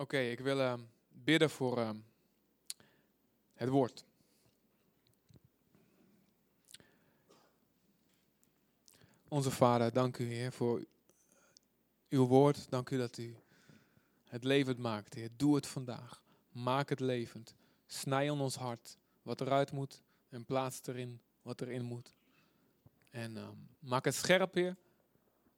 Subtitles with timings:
[0.00, 0.74] Oké, ik wil uh,
[1.08, 1.90] bidden voor uh,
[3.54, 4.04] het woord.
[9.28, 10.84] Onze Vader, dank u Heer voor
[12.08, 12.70] uw woord.
[12.70, 13.36] Dank u dat u
[14.24, 15.30] het levend maakt, Heer.
[15.36, 16.22] Doe het vandaag.
[16.52, 17.54] Maak het levend.
[17.86, 22.14] Snij in ons hart wat eruit moet en plaats erin wat erin moet.
[23.10, 23.48] En uh,
[23.78, 24.76] maak het scherp, Heer.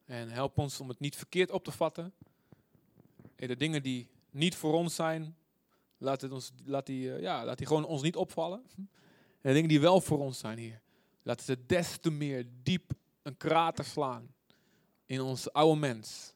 [0.05, 2.15] En help ons om het niet verkeerd op te vatten.
[3.37, 5.37] En de dingen die niet voor ons zijn,
[5.99, 8.63] laat, het ons, laat, die, ja, laat die gewoon ons niet opvallen.
[8.77, 8.89] En
[9.41, 10.81] de dingen die wel voor ons zijn, Heer,
[11.23, 14.35] laat het des te meer diep een krater slaan
[15.05, 16.35] in ons oude mens.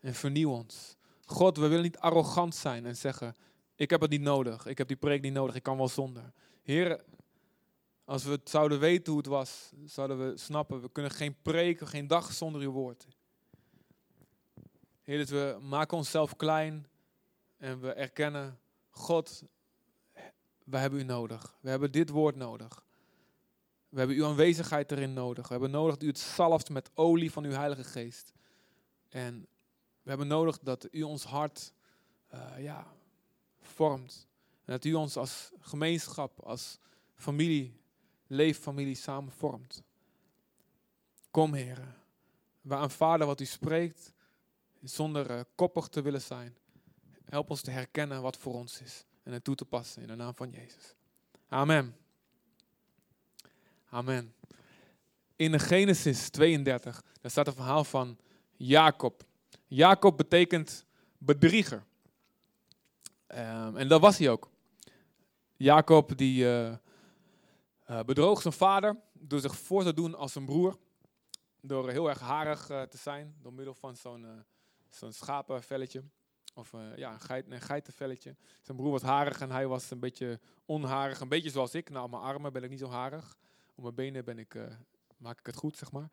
[0.00, 0.96] En vernieuw ons.
[1.24, 3.36] God, we willen niet arrogant zijn en zeggen,
[3.76, 6.32] ik heb het niet nodig, ik heb die preek niet nodig, ik kan wel zonder.
[6.62, 7.04] Heer,
[8.04, 11.86] als we het zouden weten hoe het was, zouden we snappen, we kunnen geen preken,
[11.86, 13.06] geen dag zonder uw woord.
[15.02, 16.86] Heer, dat we maken onszelf klein
[17.64, 18.58] en we erkennen,
[18.90, 19.42] God,
[20.64, 21.56] we hebben u nodig.
[21.60, 22.84] We hebben dit woord nodig.
[23.88, 25.46] We hebben uw aanwezigheid erin nodig.
[25.46, 28.32] We hebben nodig dat u het zalft met olie van uw Heilige Geest.
[29.08, 29.46] En
[30.02, 31.72] we hebben nodig dat u ons hart
[32.34, 32.86] uh, ja,
[33.60, 34.28] vormt.
[34.64, 36.78] En dat u ons als gemeenschap, als
[37.14, 37.80] familie,
[38.26, 39.82] leeffamilie samen vormt.
[41.30, 41.94] Kom, heren.
[42.60, 44.12] We aanvaarden wat u spreekt,
[44.82, 46.56] zonder uh, koppig te willen zijn.
[47.34, 50.14] Help ons te herkennen wat voor ons is en het toe te passen in de
[50.14, 50.94] naam van Jezus.
[51.48, 51.96] Amen.
[53.88, 54.34] Amen.
[55.36, 58.18] In de Genesis 32, daar staat een verhaal van
[58.56, 59.24] Jacob.
[59.66, 60.84] Jacob betekent
[61.18, 61.84] bedrieger.
[63.28, 64.50] Um, en dat was hij ook.
[65.56, 66.76] Jacob die uh,
[68.06, 70.78] bedroog zijn vader door zich voor te doen als zijn broer.
[71.60, 74.44] Door heel erg harig uh, te zijn, door middel van zo'n
[74.90, 76.04] zo'n schapenvelletje.
[76.54, 78.36] Of ja, een, geit, een geitenvelletje.
[78.62, 81.20] Zijn broer was harig en hij was een beetje onharig.
[81.20, 81.90] Een beetje zoals ik.
[81.90, 83.36] Nou, op mijn armen ben ik niet zo harig.
[83.74, 84.56] Op mijn benen ben ik,
[85.16, 86.10] maak ik het goed, zeg maar.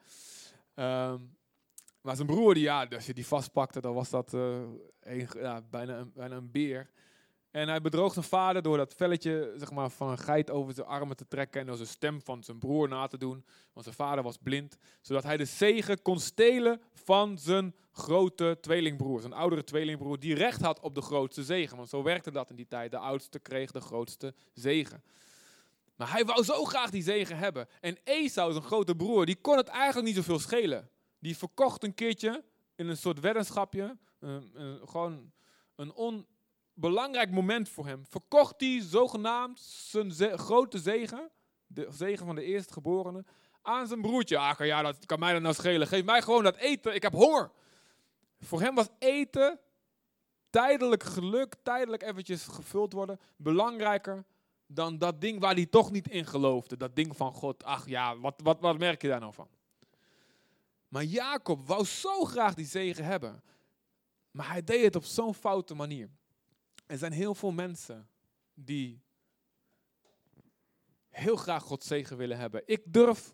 [1.11, 1.35] Um,
[2.01, 4.81] maar zijn broer, die, ja, als je die vastpakte, dan was dat een,
[5.33, 6.89] ja, bijna, een, bijna een beer.
[7.51, 10.87] En hij bedroog zijn vader door dat velletje zeg maar, van een geit over zijn
[10.87, 13.45] armen te trekken en door zijn stem van zijn broer na te doen.
[13.73, 14.77] Want zijn vader was blind.
[15.01, 19.21] Zodat hij de zegen kon stelen van zijn grote tweelingbroer.
[19.21, 21.77] Zijn oudere tweelingbroer die recht had op de grootste zegen.
[21.77, 22.91] Want zo werkte dat in die tijd.
[22.91, 25.03] De oudste kreeg de grootste zegen.
[25.95, 27.67] Maar hij wou zo graag die zegen hebben.
[27.79, 30.89] En Esau, zijn grote broer, die kon het eigenlijk niet zoveel schelen.
[31.19, 32.43] Die verkocht een keertje
[32.75, 33.97] in een soort weddenschapje.
[34.85, 35.31] gewoon
[35.75, 36.25] een on
[36.73, 38.05] belangrijk moment voor hem.
[38.05, 41.29] Verkocht hij zogenaamd zijn grote zegen,
[41.67, 43.25] de zegen van de eerstgeborene,
[43.61, 44.37] aan zijn broertje.
[44.37, 45.87] Ah, ja, dat kan mij dan nou schelen.
[45.87, 47.51] Geef mij gewoon dat eten, ik heb honger.
[48.39, 49.59] Voor hem was eten,
[50.49, 54.25] tijdelijk geluk, tijdelijk eventjes gevuld worden, belangrijker
[54.73, 56.77] dan dat ding waar hij toch niet in geloofde.
[56.77, 57.63] Dat ding van God.
[57.63, 59.47] Ach ja, wat, wat, wat merk je daar nou van?
[60.87, 63.43] Maar Jacob wou zo graag die zegen hebben.
[64.31, 66.09] Maar hij deed het op zo'n foute manier.
[66.91, 68.09] Er zijn heel veel mensen
[68.53, 69.01] die
[71.09, 72.61] heel graag Gods zegen willen hebben.
[72.65, 73.33] Ik durf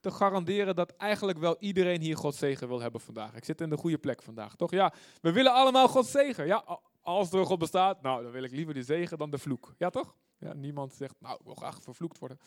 [0.00, 3.34] te garanderen dat eigenlijk wel iedereen hier Gods zegen wil hebben vandaag.
[3.34, 4.70] Ik zit in de goede plek vandaag, toch?
[4.70, 6.46] Ja, we willen allemaal Gods zegen.
[6.46, 9.74] Ja, als er God bestaat, nou, dan wil ik liever die zegen dan de vloek.
[9.78, 10.16] Ja, toch?
[10.38, 12.38] Ja, niemand zegt, nou, ik wil graag vervloekt worden.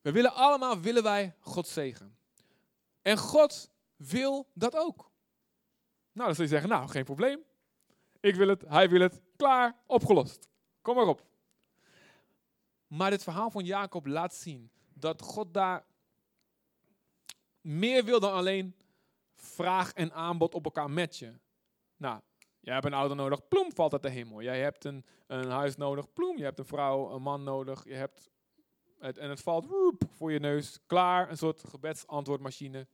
[0.00, 2.16] We willen allemaal, willen wij Gods zegen.
[3.02, 5.10] En God wil dat ook.
[6.12, 7.40] Nou, dan zul je zeggen, nou, geen probleem.
[8.20, 10.48] Ik wil het, hij wil het, klaar, opgelost.
[10.82, 11.22] Kom maar op.
[12.86, 15.84] Maar dit verhaal van Jacob laat zien dat God daar
[17.60, 18.74] meer wil dan alleen
[19.34, 21.40] vraag en aanbod op elkaar matchen.
[21.96, 22.20] Nou,
[22.60, 24.42] jij hebt een auto nodig, ploem, valt uit de hemel.
[24.42, 26.36] Jij hebt een, een huis nodig, ploem.
[26.36, 27.84] Je hebt een vrouw, een man nodig.
[27.84, 28.30] Je hebt
[28.98, 29.66] het, en het valt
[30.16, 31.30] voor je neus, klaar.
[31.30, 32.86] Een soort gebedsantwoordmachine.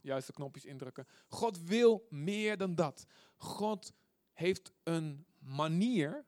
[0.00, 1.06] Juiste knopjes indrukken.
[1.28, 3.06] God wil meer dan dat.
[3.36, 3.92] God
[4.32, 6.24] heeft een manier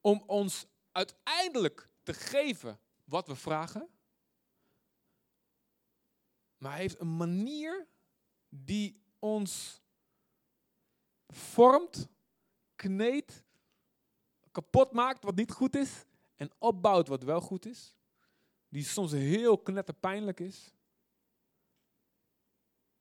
[0.00, 3.88] om ons uiteindelijk te geven wat we vragen.
[6.56, 7.86] Maar hij heeft een manier
[8.48, 9.82] die ons
[11.28, 12.08] vormt,
[12.76, 13.44] kneedt,
[14.50, 16.04] kapot maakt wat niet goed is
[16.36, 17.94] en opbouwt wat wel goed is.
[18.68, 20.74] Die soms heel knetterpijnlijk is,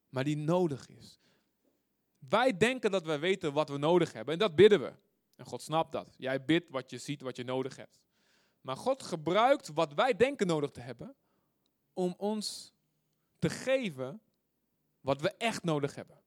[0.10, 1.20] maar die nodig is.
[2.30, 4.94] Wij denken dat wij weten wat we nodig hebben en dat bidden we.
[5.36, 6.16] En God snapt dat.
[6.18, 8.00] Jij bidt wat je ziet, wat je nodig hebt.
[8.62, 11.16] Maar God gebruikt wat wij denken nodig te hebben
[11.94, 12.74] om ons
[13.40, 14.22] te geven
[15.00, 16.20] wat we echt nodig hebben.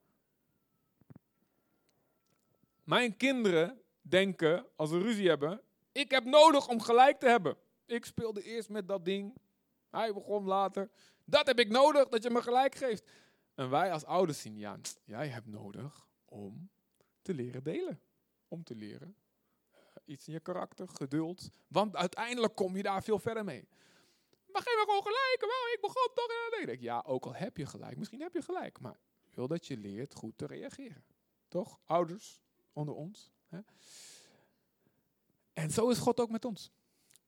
[2.82, 5.61] Mijn kinderen denken, als we ruzie hebben,
[5.93, 7.56] ik heb nodig om gelijk te hebben.
[7.87, 9.35] Ik speelde eerst met dat ding,
[9.91, 10.91] hij begon later.
[11.25, 13.11] Dat heb ik nodig, dat je me gelijk geeft.
[13.55, 16.71] En wij als ouders zien, ja, jij hebt nodig om
[17.23, 18.01] te leren delen.
[18.49, 19.17] Om te leren
[19.71, 21.51] eh, iets in je karakter, geduld.
[21.67, 23.69] Want uiteindelijk kom je daar veel verder mee.
[24.47, 26.29] Maar geef me gewoon gelijk, wel, ik begon toch.
[26.53, 28.81] En ik denk, ja, ook al heb je gelijk, misschien heb je gelijk.
[28.81, 31.05] Maar ik wil dat je leert goed te reageren.
[31.49, 31.81] Toch?
[31.85, 32.43] Ouders
[32.73, 33.33] onder ons.
[33.47, 33.61] Hè?
[35.53, 36.73] En zo is God ook met ons.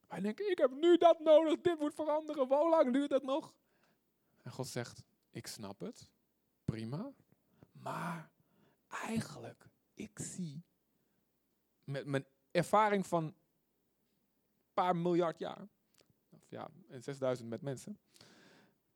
[0.07, 3.53] Wij denken, ik heb nu dat nodig, dit moet veranderen, hoe lang duurt dat nog?
[4.43, 6.09] En God zegt, ik snap het,
[6.71, 7.13] prima,
[7.71, 8.29] maar
[8.87, 10.63] eigenlijk, ik zie
[11.83, 13.35] met mijn ervaring van een
[14.73, 15.67] paar miljard jaar,
[16.29, 17.99] of ja, en 6000 met mensen,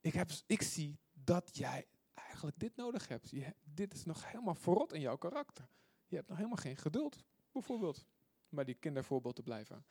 [0.00, 3.30] ik, heb, ik zie dat jij eigenlijk dit nodig hebt.
[3.30, 5.68] Je, dit is nog helemaal verrot in jouw karakter.
[6.06, 8.06] Je hebt nog helemaal geen geduld, bijvoorbeeld,
[8.48, 9.84] bij die kindervoorbeeld te blijven.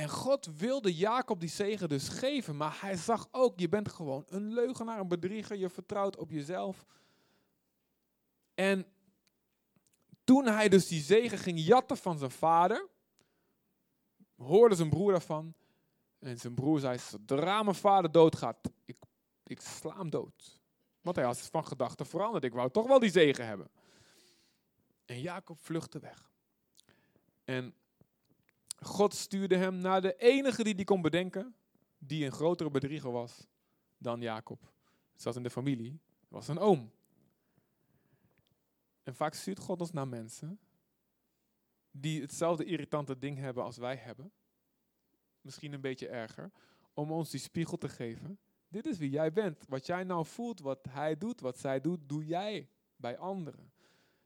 [0.00, 4.24] En God wilde Jacob die zegen dus geven, maar hij zag ook, je bent gewoon
[4.28, 6.86] een leugenaar, een bedrieger, je vertrouwt op jezelf.
[8.54, 8.86] En
[10.24, 12.88] toen hij dus die zegen ging jatten van zijn vader,
[14.36, 15.54] hoorde zijn broer daarvan.
[16.18, 18.96] En zijn broer zei, zodra mijn vader doodgaat, ik,
[19.44, 20.60] ik sla hem dood.
[21.00, 23.70] Want hij had van gedachten veranderd, ik wou toch wel die zegen hebben.
[25.04, 26.30] En Jacob vluchtte weg.
[27.44, 27.74] En
[28.80, 31.54] God stuurde hem naar de enige die hij kon bedenken,
[31.98, 33.46] die een grotere bedrieger was
[33.98, 34.72] dan Jacob.
[35.12, 36.90] Het zat in de familie, was een oom.
[39.02, 40.60] En vaak stuurt God ons naar mensen
[41.90, 44.32] die hetzelfde irritante ding hebben als wij hebben.
[45.40, 46.50] Misschien een beetje erger.
[46.94, 48.38] Om ons die spiegel te geven.
[48.68, 49.64] Dit is wie jij bent.
[49.68, 53.72] Wat jij nou voelt, wat hij doet, wat zij doet, doe jij bij anderen.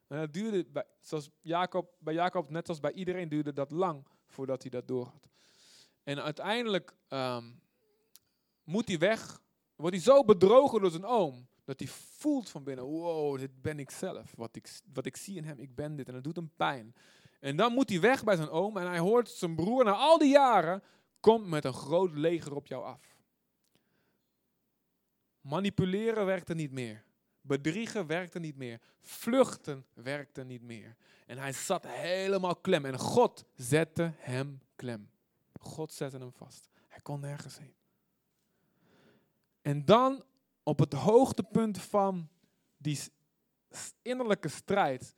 [0.06, 4.06] En dat duurde, bij, zoals Jacob, bij Jacob, net als bij iedereen, duurde dat lang
[4.34, 5.28] voordat hij dat door had.
[6.02, 7.44] En uiteindelijk ehm,
[8.64, 9.40] moet hij weg,
[9.76, 13.78] wordt hij zo bedrogen door zijn oom, dat hij voelt van binnen, wow, dit ben
[13.78, 14.34] ik zelf.
[14.36, 16.08] Wat ik, wat ik zie in hem, ik ben dit.
[16.08, 16.94] En dat doet hem pijn.
[17.40, 20.18] En dan moet hij weg bij zijn oom en hij hoort zijn broer na al
[20.18, 20.82] die jaren,
[21.20, 23.16] komt met een groot leger op jou af.
[25.40, 27.04] Manipuleren werkte niet meer.
[27.46, 28.80] Bedriegen werkte niet meer.
[29.00, 30.96] Vluchten werkte niet meer.
[31.26, 32.84] En hij zat helemaal klem.
[32.84, 35.10] En God zette hem klem.
[35.60, 36.68] God zette hem vast.
[36.88, 37.74] Hij kon nergens heen.
[39.62, 40.24] En dan
[40.62, 42.28] op het hoogtepunt van
[42.76, 43.00] die
[44.02, 45.14] innerlijke strijd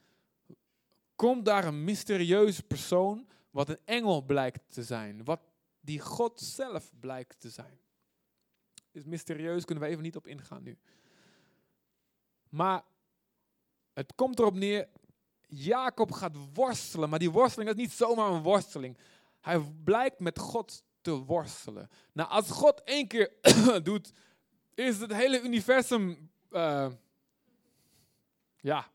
[1.17, 5.25] komt daar een mysterieuze persoon wat een engel blijkt te zijn.
[5.25, 5.41] Wat
[5.81, 7.79] die God zelf blijkt te zijn.
[8.91, 10.79] Is mysterieus, kunnen we even niet op ingaan nu.
[12.57, 12.85] Maar
[13.93, 14.89] het komt erop neer,
[15.49, 18.99] Jacob gaat worstelen, maar die worsteling is niet zomaar een worsteling.
[19.41, 21.91] Hij blijkt met God te worstelen.
[22.13, 23.33] Nou, als God één keer
[23.83, 24.13] doet,
[24.75, 26.93] is het hele universum, uh,
[28.57, 28.91] ja,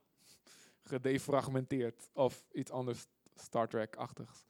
[0.83, 2.09] gedefragmenteerd.
[2.13, 4.45] Of iets anders Star Trek-achtigs.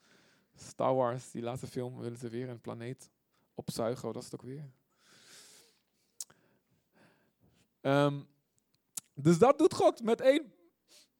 [0.55, 3.11] Star Wars, die laatste film, willen ze weer een planeet
[3.53, 4.13] opzuigen.
[4.13, 4.71] Wat is het ook weer?
[7.81, 8.29] Um,
[9.21, 10.53] dus dat doet God met één.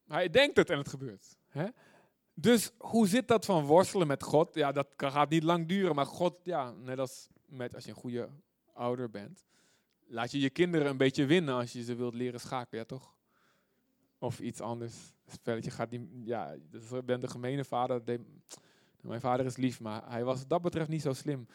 [0.07, 1.38] Hij denkt het en het gebeurt.
[1.48, 1.65] Hè?
[2.33, 4.56] Dus hoe zit dat van worstelen met God?
[4.56, 7.95] Ja, dat gaat niet lang duren, maar God, ja, net als met als je een
[7.95, 8.30] goede
[8.73, 9.45] ouder bent,
[10.07, 13.16] laat je je kinderen een beetje winnen als je ze wilt leren schaken, ja toch?
[14.18, 14.95] Of iets anders.
[15.28, 18.19] Spelletje gaat niet, ja, dus ik ben de gemene vader.
[19.02, 21.47] mijn vader is lief, maar hij was wat dat betreft niet zo slim.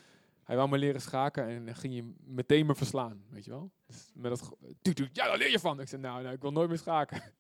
[0.47, 3.71] Hij wou me leren schaken en dan ging je meteen me verslaan, weet je wel.
[3.87, 4.57] Dus met dat,
[5.13, 5.81] ja, daar leer je van.
[5.81, 7.23] Ik zei, nou, nou ik wil nooit meer schaken.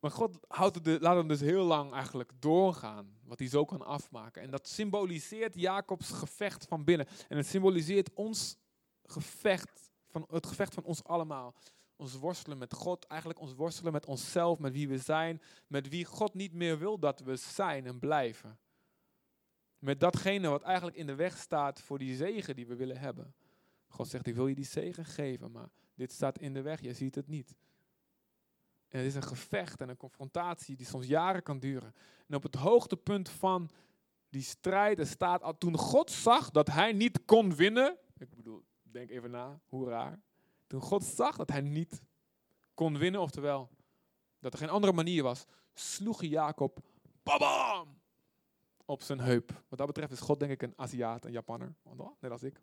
[0.00, 3.86] Maar God houdt het, laat hem dus heel lang eigenlijk doorgaan, wat hij zo kan
[3.86, 4.42] afmaken.
[4.42, 7.06] En dat symboliseert Jacobs gevecht van binnen.
[7.28, 8.58] En het symboliseert ons
[9.04, 11.54] gevecht, van, het gevecht van ons allemaal.
[11.96, 16.04] Ons worstelen met God, eigenlijk ons worstelen met onszelf, met wie we zijn, met wie
[16.04, 18.58] God niet meer wil dat we zijn en blijven
[19.78, 23.34] met datgene wat eigenlijk in de weg staat voor die zegen die we willen hebben.
[23.88, 26.94] God zegt, ik wil je die zegen geven, maar dit staat in de weg, je
[26.94, 27.54] ziet het niet.
[28.88, 31.94] En het is een gevecht en een confrontatie die soms jaren kan duren.
[32.26, 33.70] En op het hoogtepunt van
[34.28, 37.96] die strijd, staat al toen God zag dat hij niet kon winnen.
[38.18, 40.20] Ik bedoel, denk even na, hoe raar.
[40.66, 42.02] Toen God zag dat hij niet
[42.74, 43.70] kon winnen, oftewel
[44.40, 46.78] dat er geen andere manier was, sloeg Jacob,
[47.22, 48.00] babam,
[48.86, 49.62] op zijn heup.
[49.68, 51.74] Wat dat betreft is God denk ik een Aziat, een Japanner.
[52.20, 52.60] Net als ik.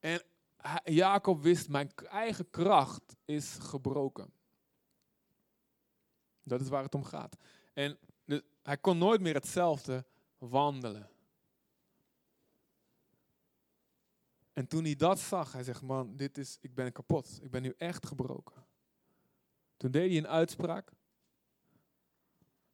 [0.00, 0.22] En
[0.84, 4.32] Jacob wist, mijn eigen kracht is gebroken.
[6.42, 7.36] Dat is waar het om gaat.
[7.72, 7.98] En
[8.62, 10.04] hij kon nooit meer hetzelfde
[10.38, 11.10] wandelen.
[14.52, 17.38] En toen hij dat zag, hij zegt, man, dit is, ik ben kapot.
[17.42, 18.66] Ik ben nu echt gebroken.
[19.76, 20.92] Toen deed hij een uitspraak.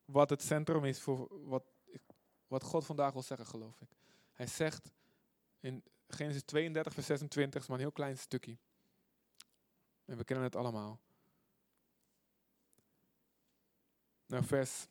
[0.08, 1.64] Wat het centrum is voor wat,
[2.46, 3.88] wat God vandaag wil zeggen, geloof ik.
[4.32, 4.92] Hij zegt
[5.60, 8.56] in Genesis 32, vers 26, is maar een heel klein stukje.
[10.04, 11.00] En we kennen het allemaal.
[14.26, 14.86] Nou, vers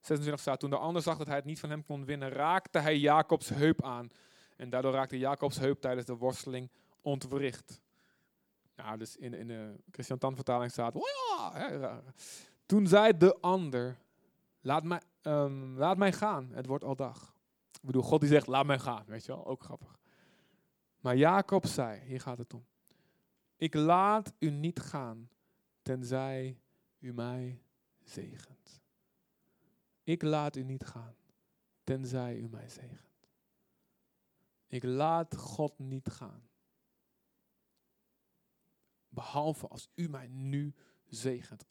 [0.00, 2.78] 26 staat, toen de ander zag dat hij het niet van hem kon winnen, raakte
[2.78, 4.10] hij Jacobs heup aan.
[4.56, 7.80] En daardoor raakte Jacobs heup tijdens de worsteling ontwricht.
[8.76, 10.94] Nou, dus in, in de Christian Tan vertaling staat.
[12.70, 13.98] Toen zei de ander,
[14.60, 17.34] laat mij, ehm, laat mij gaan, het wordt al dag.
[17.72, 19.98] Ik bedoel, God die zegt, laat mij gaan, weet je wel, ook grappig.
[21.00, 22.66] Maar Jacob zei, hier gaat het om,
[23.56, 25.30] ik laat u niet gaan,
[25.82, 26.60] tenzij
[26.98, 27.62] u mij
[28.00, 28.80] zegent.
[30.02, 31.14] Ik laat u niet gaan,
[31.84, 33.28] tenzij u mij zegent.
[34.66, 36.48] Ik laat God niet gaan.
[39.08, 40.74] Behalve als u mij nu.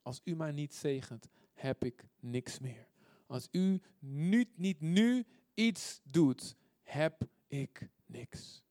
[0.01, 2.87] Als u mij niet zegent, heb ik niks meer.
[3.27, 8.63] Als u nu, niet nu iets doet, heb ik niks.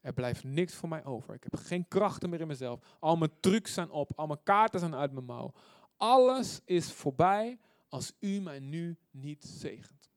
[0.00, 1.34] Er blijft niks voor mij over.
[1.34, 2.96] Ik heb geen krachten meer in mezelf.
[3.00, 4.12] Al mijn trucs zijn op.
[4.16, 5.52] Al mijn kaarten zijn uit mijn mouw.
[5.96, 7.58] Alles is voorbij
[7.88, 10.10] als u mij nu niet zegent.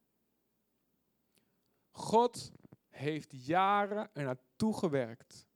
[1.92, 2.52] God
[2.90, 5.48] heeft jaren er naartoe gewerkt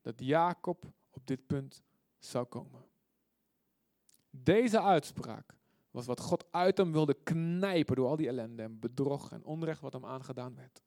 [0.00, 1.82] dat Jacob op dit punt
[2.18, 2.84] zou komen.
[4.34, 5.56] Deze uitspraak
[5.90, 9.80] was wat God uit hem wilde knijpen door al die ellende en bedrog en onrecht
[9.80, 10.82] wat hem aangedaan werd.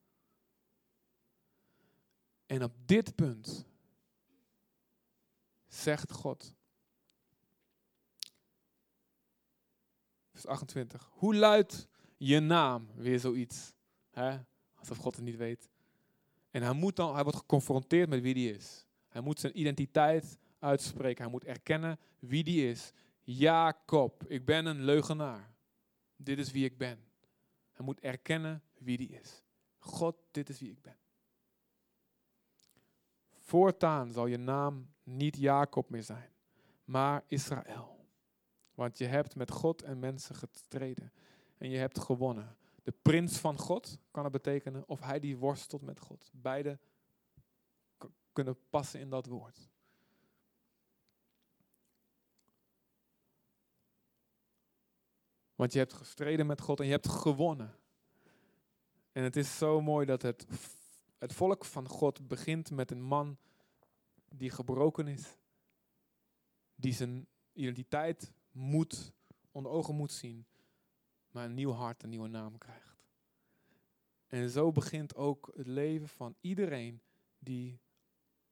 [2.46, 3.66] En op dit punt
[5.68, 6.54] zegt God,
[10.32, 11.88] vers 28, hoe luidt
[12.18, 12.88] je naam?
[12.96, 13.74] Weer zoiets.
[14.12, 14.40] Hè?
[14.76, 15.70] Alsof God het niet weet.
[16.52, 18.86] En hij, moet dan, hij wordt geconfronteerd met wie hij is.
[19.08, 21.24] Hij moet zijn identiteit uitspreken.
[21.24, 22.92] Hij moet erkennen wie die is.
[23.26, 25.54] Jacob, ik ben een leugenaar.
[26.16, 27.00] Dit is wie ik ben.
[27.72, 29.44] Hij moet erkennen wie die is.
[29.78, 30.98] God, dit is wie ik ben.
[33.34, 36.32] Voortaan zal je naam niet Jacob meer zijn,
[36.84, 38.08] maar Israël.
[38.74, 41.14] Want je hebt met God en mensen gestreden
[41.58, 42.58] en je hebt gewonnen.
[42.84, 46.32] De prins van God kan het betekenen, of hij die worstelt met God.
[46.34, 46.80] Beide
[48.34, 49.70] kunnen passen in dat woord.
[55.56, 57.76] Want je hebt gestreden met God en je hebt gewonnen.
[59.12, 60.48] En het is zo mooi dat het,
[61.18, 63.38] het volk van God begint met een man
[64.30, 65.38] die gebroken is.
[66.76, 69.14] Die zijn identiteit moet,
[69.52, 70.46] onder ogen moet zien.
[71.32, 72.96] Maar een nieuw hart, een nieuwe naam krijgt.
[74.28, 77.02] En zo begint ook het leven van iedereen
[77.40, 77.80] die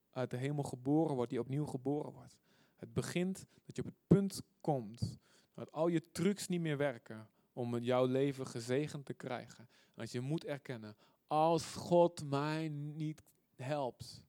[0.10, 2.38] uit de hemel geboren wordt, die opnieuw geboren wordt.
[2.76, 5.20] Het begint dat je op het punt komt
[5.54, 9.70] dat al je trucs niet meer werken om jouw leven gezegend te krijgen.
[9.94, 10.96] Want je moet erkennen,
[11.28, 13.24] als God mij niet
[13.56, 14.24] helpt,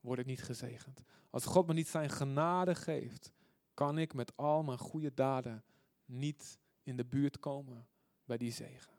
[0.00, 1.02] word ik niet gezegend.
[1.30, 3.32] Als God me niet zijn genade geeft,
[3.74, 5.64] kan ik met al mijn goede daden
[6.04, 7.88] niet in de buurt komen
[8.24, 8.92] bij die zegen.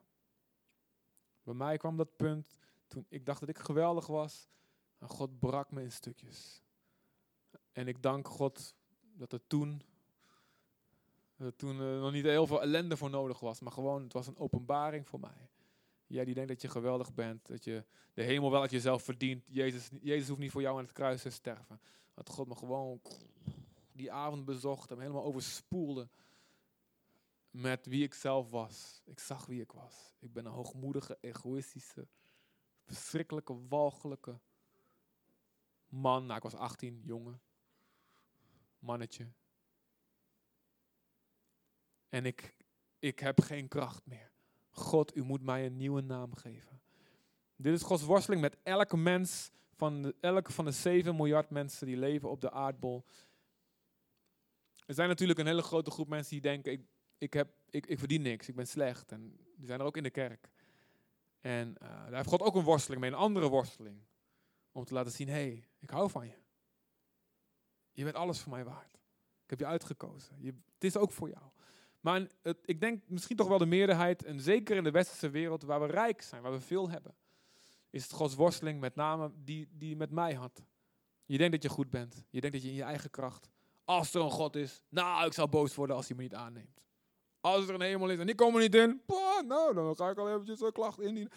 [1.43, 2.57] Bij mij kwam dat punt
[2.87, 4.47] toen ik dacht dat ik geweldig was
[4.97, 6.63] en God brak me in stukjes.
[7.71, 8.75] En ik dank God
[9.13, 9.81] dat er toen,
[11.37, 14.27] er toen eh, nog niet heel veel ellende voor nodig was, maar gewoon het was
[14.27, 15.49] een openbaring voor mij.
[16.07, 19.43] Jij die denkt dat je geweldig bent, dat je de hemel wel uit jezelf verdient.
[19.47, 21.81] Jezus, Jezus hoeft niet voor jou aan het kruis te sterven.
[22.13, 23.01] Dat God me gewoon
[23.91, 26.09] die avond bezocht me helemaal overspoelde
[27.49, 29.01] met wie ik zelf was.
[29.05, 30.15] Ik zag wie ik was.
[30.19, 32.07] Ik ben een hoogmoedige, egoïstische,
[32.85, 34.39] verschrikkelijke, walgelijke
[35.87, 36.25] man.
[36.25, 37.41] Nou, ik was 18, jongen.
[38.79, 39.27] Mannetje.
[42.15, 42.55] En ik,
[42.99, 44.31] ik heb geen kracht meer.
[44.69, 46.81] God, u moet mij een nieuwe naam geven.
[47.55, 51.87] Dit is Gods worsteling met elke mens, van de, elke van de 7 miljard mensen
[51.87, 53.05] die leven op de aardbol.
[54.85, 56.81] Er zijn natuurlijk een hele grote groep mensen die denken, ik,
[57.17, 59.11] ik, heb, ik, ik verdien niks, ik ben slecht.
[59.11, 60.49] En die zijn er ook in de kerk.
[61.39, 64.01] En uh, daar heeft God ook een worsteling mee, een andere worsteling.
[64.71, 66.37] Om te laten zien, hé, hey, ik hou van je.
[67.91, 68.93] Je bent alles voor mij waard.
[69.43, 70.35] Ik heb je uitgekozen.
[70.39, 71.53] Je, het is ook voor jou.
[72.05, 72.27] Maar
[72.65, 75.85] ik denk misschien toch wel de meerderheid, en zeker in de westerse wereld, waar we
[75.85, 77.15] rijk zijn, waar we veel hebben,
[77.89, 80.63] is het Gods worsteling met name die, die met mij had.
[81.25, 82.25] Je denkt dat je goed bent.
[82.29, 83.49] Je denkt dat je in je eigen kracht.
[83.85, 86.81] Als er een God is, nou, ik zal boos worden als hij me niet aanneemt.
[87.41, 89.01] Als er een hemel is en die komen niet in,
[89.47, 91.31] nou, dan ga ik al eventjes een klacht indienen.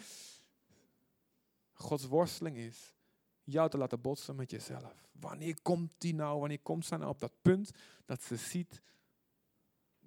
[1.73, 2.95] Gods worsteling is
[3.43, 5.07] jou te laten botsen met jezelf.
[5.11, 6.39] Wanneer komt die nou?
[6.39, 7.71] Wanneer komt ze nou op dat punt
[8.05, 8.81] dat ze ziet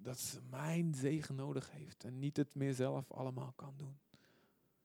[0.03, 3.99] dat ze mijn zegen nodig heeft en niet het meer zelf allemaal kan doen?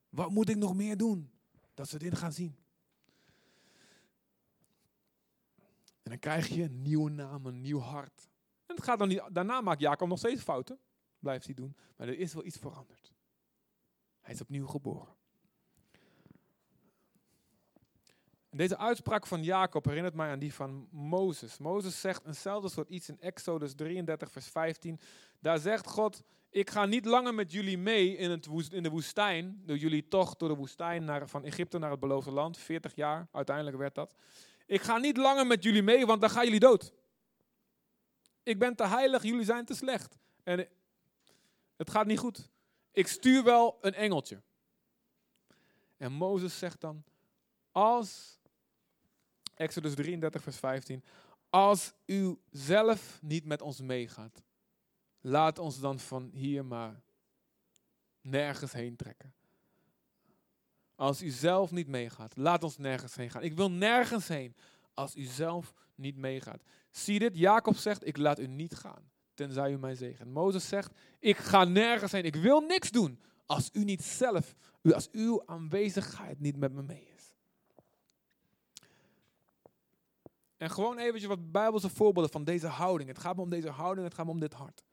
[0.08, 1.30] Wat moet ik nog meer doen?
[1.74, 2.56] Dat ze dit gaan zien.
[6.02, 8.28] En dan krijg je een nieuwe naam, een nieuw hart.
[8.66, 10.78] En het gaat dan niet, daarna maakt Jacob nog steeds fouten.
[11.18, 11.76] Blijft hij doen.
[11.96, 13.12] Maar er is wel iets veranderd.
[14.20, 15.17] Hij is opnieuw geboren.
[18.50, 21.58] Deze uitspraak van Jacob herinnert mij aan die van Mozes.
[21.58, 25.00] Mozes zegt eenzelfde soort iets in Exodus 33, vers 15.
[25.40, 29.62] Daar zegt God, ik ga niet langer met jullie mee in, het in de woestijn,
[29.64, 33.28] door jullie tocht door de woestijn naar, van Egypte naar het beloofde land, 40 jaar,
[33.32, 34.14] uiteindelijk werd dat.
[34.66, 36.92] Ik ga niet langer met jullie mee, want dan gaan jullie dood.
[38.42, 40.16] Ik ben te heilig, jullie zijn te slecht.
[40.42, 40.68] En
[41.76, 42.50] het gaat niet goed.
[42.92, 44.42] Ik stuur wel een engeltje.
[45.96, 47.04] En Mozes zegt dan,
[47.72, 48.37] als,
[49.58, 51.04] Exodus 33, vers 15,
[51.50, 54.42] als u zelf niet met ons meegaat,
[55.20, 57.02] laat ons dan van hier maar
[58.20, 59.34] nergens heen trekken.
[60.94, 63.42] Als u zelf niet meegaat, laat ons nergens heen gaan.
[63.42, 64.56] Ik wil nergens heen
[64.94, 66.62] als u zelf niet meegaat.
[66.90, 70.32] Zie dit, Jacob zegt, ik laat u niet gaan, tenzij u mij zegen.
[70.32, 75.10] Mozes zegt, ik ga nergens heen, ik wil niks doen als u niet zelf, als
[75.10, 77.37] uw aanwezigheid niet met me mee is.
[80.58, 83.08] En gewoon eventjes wat bijbelse voorbeelden van deze houding.
[83.08, 84.84] Het gaat me om deze houding, het gaat me om dit hart.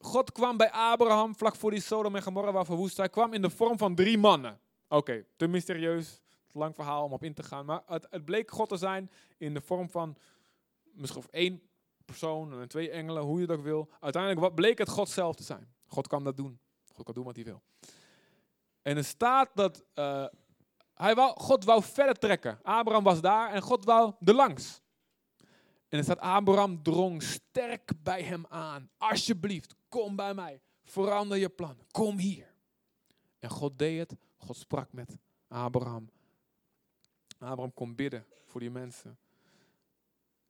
[0.00, 2.96] God kwam bij Abraham vlak voor die Sodom en Gomorra waar verwoest.
[2.96, 4.60] Hij kwam in de vorm van drie mannen.
[4.88, 6.20] Oké, te mysterieus,
[6.52, 7.64] lang verhaal om op in te gaan.
[7.64, 10.16] Maar het, bleek God te zijn in de vorm van
[10.82, 11.62] misschien één
[12.04, 13.88] persoon en twee engelen, hoe je dat wil.
[14.00, 15.74] Uiteindelijk wat bleek het God zelf te zijn.
[15.86, 16.60] God kan dat doen.
[16.92, 17.62] God kan doen wat hij wil.
[18.82, 20.26] En er staat dat uh,
[21.02, 22.58] hij wou, God wou verder trekken.
[22.62, 24.80] Abraham was daar en God wou er langs.
[25.88, 28.90] En er staat, Abraham drong sterk bij hem aan.
[28.98, 30.60] Alsjeblieft, kom bij mij.
[30.84, 31.76] Verander je plan.
[31.90, 32.54] Kom hier.
[33.38, 34.18] En God deed het.
[34.36, 35.16] God sprak met
[35.48, 36.10] Abraham.
[37.38, 39.18] Abraham kon bidden voor die mensen.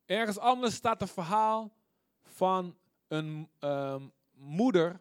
[0.04, 1.72] Ergens anders staat een verhaal
[2.22, 2.76] van
[3.08, 5.00] een ehm, moeder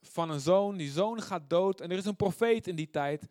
[0.00, 0.76] van een zoon.
[0.76, 1.80] Die zoon gaat dood.
[1.80, 3.28] En er is een profeet in die tijd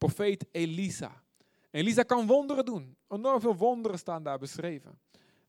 [0.00, 1.22] profeet Elisa.
[1.70, 2.96] Elisa kan wonderen doen.
[3.08, 5.00] Enorm veel wonderen staan daar beschreven.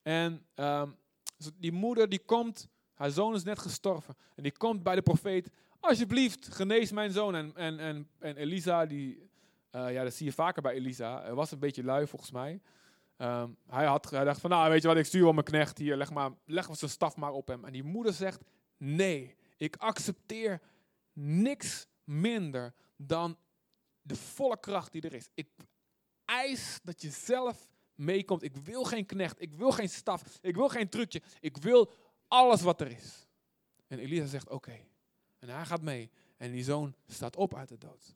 [0.02, 0.90] En ehm,
[1.58, 4.16] die moeder die komt, haar zoon is net gestorven.
[4.36, 7.36] En die komt bij de profeet, alsjeblieft, genees mijn zoon.
[7.36, 9.30] En, en, en, en Elisa, die,
[9.72, 12.62] uh, ja, dat zie je vaker bij Elisa, hij was een beetje lui volgens mij.
[13.18, 15.78] Ehm, hij, had, hij dacht van, nou weet je wat, ik stuur wel mijn knecht
[15.78, 17.66] hier, leg, maar, leg zijn staf maar op hem.
[17.66, 18.42] En die moeder zegt,
[18.78, 20.62] nee, ik accepteer
[21.14, 23.38] niks minder dan
[24.02, 25.30] de volle kracht die er is.
[25.34, 25.50] Ik
[26.26, 28.44] eis dat je zelf meekomt.
[28.44, 31.22] Ik wil geen knecht, ik wil geen staf, ik wil geen trucje.
[31.40, 31.92] Ik wil
[32.28, 33.28] alles wat er is.
[33.88, 34.80] En Elisa zegt oké.
[35.40, 36.10] En hij gaat mee.
[36.38, 38.16] En die zoon staat op uit de dood.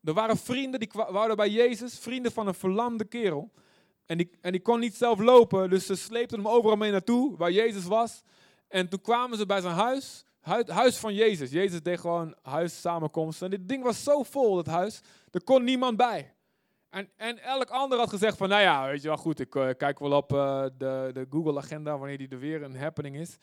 [0.00, 3.52] Er waren vrienden die wouden bij Jezus, vrienden van een verlamde kerel.
[4.06, 7.36] En die, en die kon niet zelf lopen, dus ze sleepten hem overal mee naartoe,
[7.36, 8.22] waar Jezus was.
[8.68, 10.24] En toen kwamen ze bij zijn huis
[10.66, 11.50] Huis van Jezus.
[11.50, 13.50] Jezus deed gewoon huissamenkomsten.
[13.50, 15.00] En dit ding was zo vol, dat huis.
[15.30, 16.34] Er kon niemand bij.
[16.90, 19.68] En, en elk ander had gezegd van, nou ja, weet je wel, goed, ik uh,
[19.76, 23.36] kijk wel op uh, de, de Google-agenda wanneer die er weer een happening is.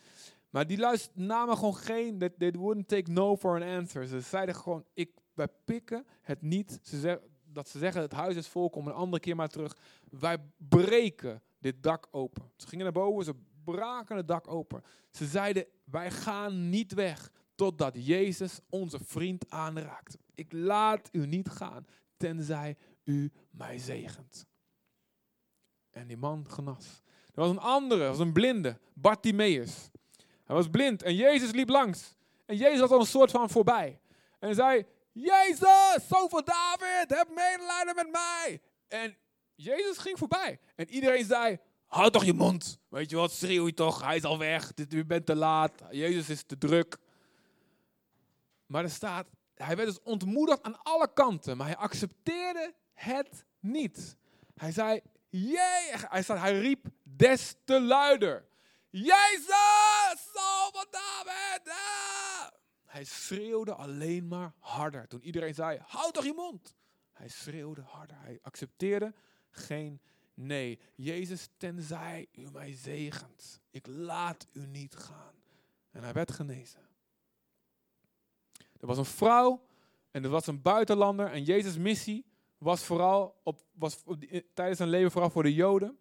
[0.50, 4.06] Maar die luistert, namen gewoon geen, they wouldn't take no for an answer.
[4.06, 6.78] Ze zeiden gewoon, ik, wij pikken het niet.
[6.82, 9.76] Ze zeg, dat ze zeggen, het huis is vol, kom een andere keer maar terug.
[10.10, 12.50] Wij breken dit dak open.
[12.56, 14.84] Ze gingen naar boven, ze braken het dak open.
[15.10, 20.16] Ze zeiden, wij gaan niet weg totdat Jezus onze vriend aanraakt.
[20.34, 24.46] Ik laat u niet gaan, tenzij u mij zegent.
[25.90, 27.02] En die man genas.
[27.26, 29.90] Er was een andere, was een blinde, Bartimaeus.
[30.44, 32.14] Hij was blind en Jezus liep langs.
[32.46, 34.00] En Jezus was al een soort van voorbij.
[34.38, 38.60] En zei, Jezus, zoon van David, heb medelijden met mij.
[38.88, 39.16] En
[39.54, 40.60] Jezus ging voorbij.
[40.76, 41.58] En iedereen zei,
[41.92, 42.78] Houd toch je mond.
[42.88, 44.02] Weet je wat, schreeuw je toch.
[44.02, 44.72] Hij is al weg.
[44.88, 45.82] U bent te laat.
[45.90, 46.98] Jezus is te druk.
[48.66, 51.56] Maar er staat, hij werd dus ontmoedigd aan alle kanten.
[51.56, 54.16] Maar hij accepteerde het niet.
[54.54, 55.90] Hij zei, jee.
[55.90, 58.46] Hij, staat, hij riep des te luider.
[58.90, 61.74] Jezus, van David.
[62.84, 65.08] Hij schreeuwde alleen maar harder.
[65.08, 66.74] Toen iedereen zei, houd toch je mond.
[67.12, 68.16] Hij schreeuwde harder.
[68.20, 69.14] Hij accepteerde
[69.50, 70.00] geen
[70.34, 70.78] nee.
[70.94, 73.60] Jezus, tenzij u mij zegent.
[73.70, 75.34] Ik laat u niet gaan.
[75.90, 76.80] En hij werd genezen.
[78.80, 79.66] Er was een vrouw
[80.10, 81.26] en er was een buitenlander.
[81.26, 82.24] En Jezus' missie
[82.58, 84.02] was vooral op, was
[84.54, 85.98] tijdens zijn leven vooral voor de Joden.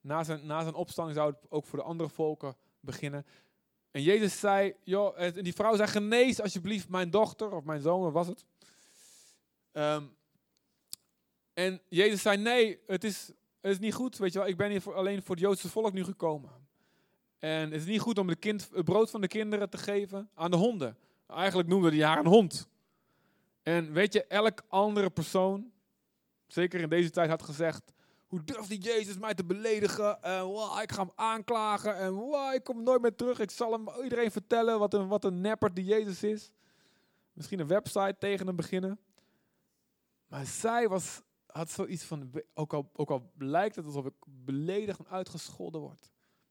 [0.00, 3.26] Na zijn, na zijn opstanding zou het ook voor de andere volken beginnen.
[3.90, 8.12] En Jezus zei, joh, en die vrouw zei, genees alsjeblieft mijn dochter of mijn zoon,
[8.12, 8.44] was het?
[9.72, 10.04] Ehm,
[11.54, 13.26] en Jezus zei, nee, het is,
[13.60, 15.68] het is niet goed, weet je wel, ik ben hier voor, alleen voor het Joodse
[15.68, 16.50] volk nu gekomen.
[17.38, 20.30] En het is niet goed om de kind, het brood van de kinderen te geven
[20.34, 20.96] aan de honden.
[21.26, 22.68] Eigenlijk noemde hij haar een hond.
[23.62, 25.72] En weet je, elk andere persoon,
[26.46, 27.92] zeker in deze tijd, had gezegd:
[28.26, 30.22] Hoe durft die Jezus mij te beledigen?
[30.22, 31.96] En wow, ik ga hem aanklagen.
[31.96, 33.40] En wow, ik kom nooit meer terug.
[33.40, 36.52] Ik zal hem iedereen vertellen wat een, wat een nepper die Jezus is.
[37.32, 38.98] Misschien een website tegen hem beginnen.
[40.26, 44.98] Maar zij was, had zoiets van: ook al, ook al lijkt het alsof ik beledigd
[44.98, 46.10] en uitgescholden word,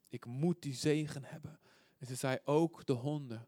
[0.10, 1.60] ik moet die zegen hebben.
[1.98, 3.48] En ze zei: Ook de honden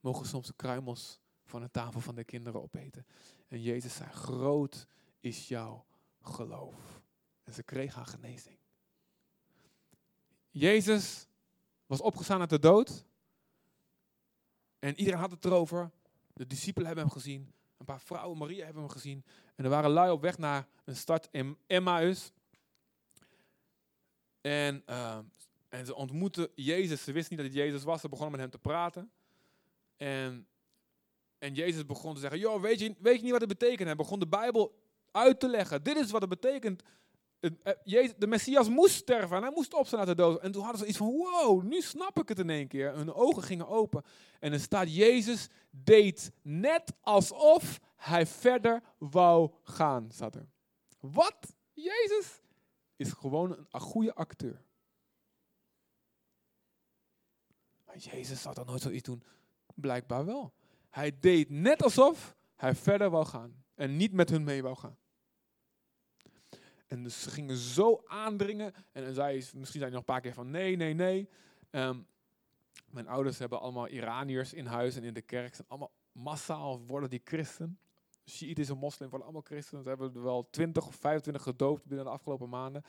[0.00, 3.06] mogen soms de kruimels van de tafel van de kinderen opeten.
[3.48, 4.86] En Jezus zei, groot
[5.20, 5.84] is jouw
[6.20, 7.02] geloof.
[7.42, 8.58] En ze kreeg haar genezing.
[10.50, 11.26] Jezus
[11.86, 13.04] was opgestaan uit de dood.
[14.78, 15.90] En iedereen had het erover.
[16.32, 17.52] De discipelen hebben hem gezien.
[17.82, 19.24] Een paar vrouwen, Maria, hebben hem gezien.
[19.54, 22.32] En er waren lui op weg naar een stad in Emmaus.
[24.40, 25.18] En, uh,
[25.68, 27.04] en ze ontmoetten Jezus.
[27.04, 28.00] Ze wisten niet dat het Jezus was.
[28.00, 29.10] Ze begonnen met hem te praten.
[29.96, 30.46] En
[31.42, 33.86] en Jezus begon te zeggen, joh, weet je, weet je niet wat het betekent?
[33.86, 34.78] Hij begon de Bijbel
[35.10, 35.82] uit te leggen.
[35.82, 36.82] Dit is wat het betekent.
[37.42, 40.40] Eh, de Messias moest sterven en hij moest opstaan uit de dood.
[40.40, 42.94] En toen hadden ze iets van, wow, nu snap ik het in één keer.
[42.94, 44.02] Hun ogen gingen open.
[44.40, 50.48] En er staat, Jezus deed net alsof hij verder wou gaan, staat er.
[51.00, 51.54] Wat?
[51.72, 52.40] Jezus
[52.96, 54.62] is gewoon een, goede acteur.
[57.86, 59.22] Maar Jezus zou dan nooit zoiets doen.
[59.74, 60.52] Blijkbaar wel.
[60.90, 64.96] Hij deed net alsof hij verder wou gaan en niet met hun mee wou gaan.
[66.92, 68.74] En dus ze gingen zo aandringen.
[68.92, 71.28] En zei, misschien hij nog een paar keer van nee, nee, nee.
[71.70, 71.98] Ehm,
[72.90, 75.54] mijn ouders hebben allemaal Iraniërs in huis en in de kerk.
[75.54, 77.78] Zijn allemaal massaal worden die christen.
[78.28, 79.82] Shiïtische moslim worden allemaal christen.
[79.82, 82.84] Ze hebben er wel 20 of 25 gedoopt binnen de afgelopen maanden.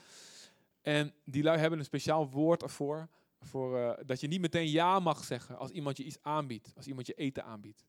[0.82, 3.08] En die lui hebben een speciaal woord ervoor.
[3.40, 6.72] Voor, uh, dat je niet meteen ja mag zeggen als iemand je iets aanbiedt.
[6.76, 7.84] Als iemand je eten aanbiedt.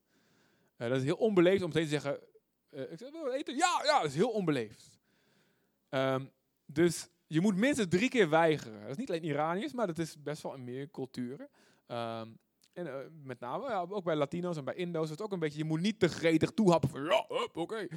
[0.78, 2.20] Uh, dat is heel onbeleefd om meteen te zeggen,
[2.70, 3.56] uh, ik wil eten?
[3.56, 4.96] Ja, ja, dat is heel onbeleefd.
[5.90, 6.32] Um,
[6.66, 8.82] dus je moet minstens drie keer weigeren.
[8.82, 11.50] Dat is niet alleen Iraniërs, maar dat is best wel in meer culturen.
[11.88, 12.38] Um,
[12.74, 15.58] en uh, met name, ja, ook bij Latino's en bij Indo's het ook een beetje,
[15.58, 17.88] je moet niet te gretig toehappen van, ja, oké.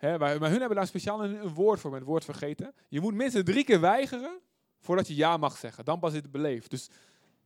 [0.00, 2.74] Maar, hun hebben daar speciaal een, woord voor, met woord vergeten.
[2.88, 4.40] Je moet minstens drie keer weigeren
[4.78, 5.84] voordat je ja mag zeggen.
[5.84, 6.70] Dan pas is het beleefd.
[6.70, 6.90] Dus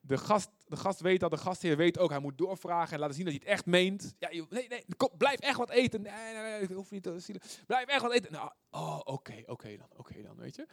[0.01, 3.15] de gast, de gast weet dat, de gastheer weet ook, hij moet doorvragen en laten
[3.15, 4.15] zien dat hij het echt meent.
[4.19, 4.85] Ja, nee, nee,
[5.17, 6.03] blijf echt wat eten.
[6.03, 7.41] Nee, nee, nee, ik hoef niet te zien.
[7.67, 8.33] Blijf echt wat eten.
[8.33, 10.67] Nou, oh, oké, oké dan, oké dan, weet je.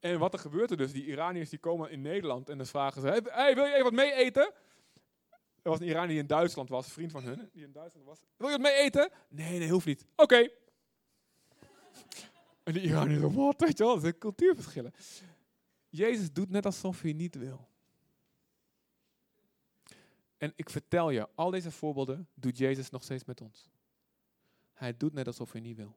[0.00, 3.00] En wat er gebeurt er dus, die Iraniërs die komen in Nederland en dan vragen
[3.00, 4.52] ze, hey, wil je even wat mee eten?
[5.62, 8.20] Er was een Iranier die in Duitsland was, vriend van hun, die in Duitsland was.
[8.36, 9.10] Wil je wat mee eten?
[9.28, 10.06] Nee, nee, hoeft niet.
[10.16, 10.48] Oké.
[12.62, 14.94] En die Iraniërs, wat, weet je wel, zijn cultuurverschillen.
[15.96, 17.68] Jezus doet net alsof hij niet wil.
[20.36, 23.70] En ik vertel je, al deze voorbeelden doet Jezus nog steeds met ons.
[24.72, 25.96] Hij doet net alsof hij niet wil.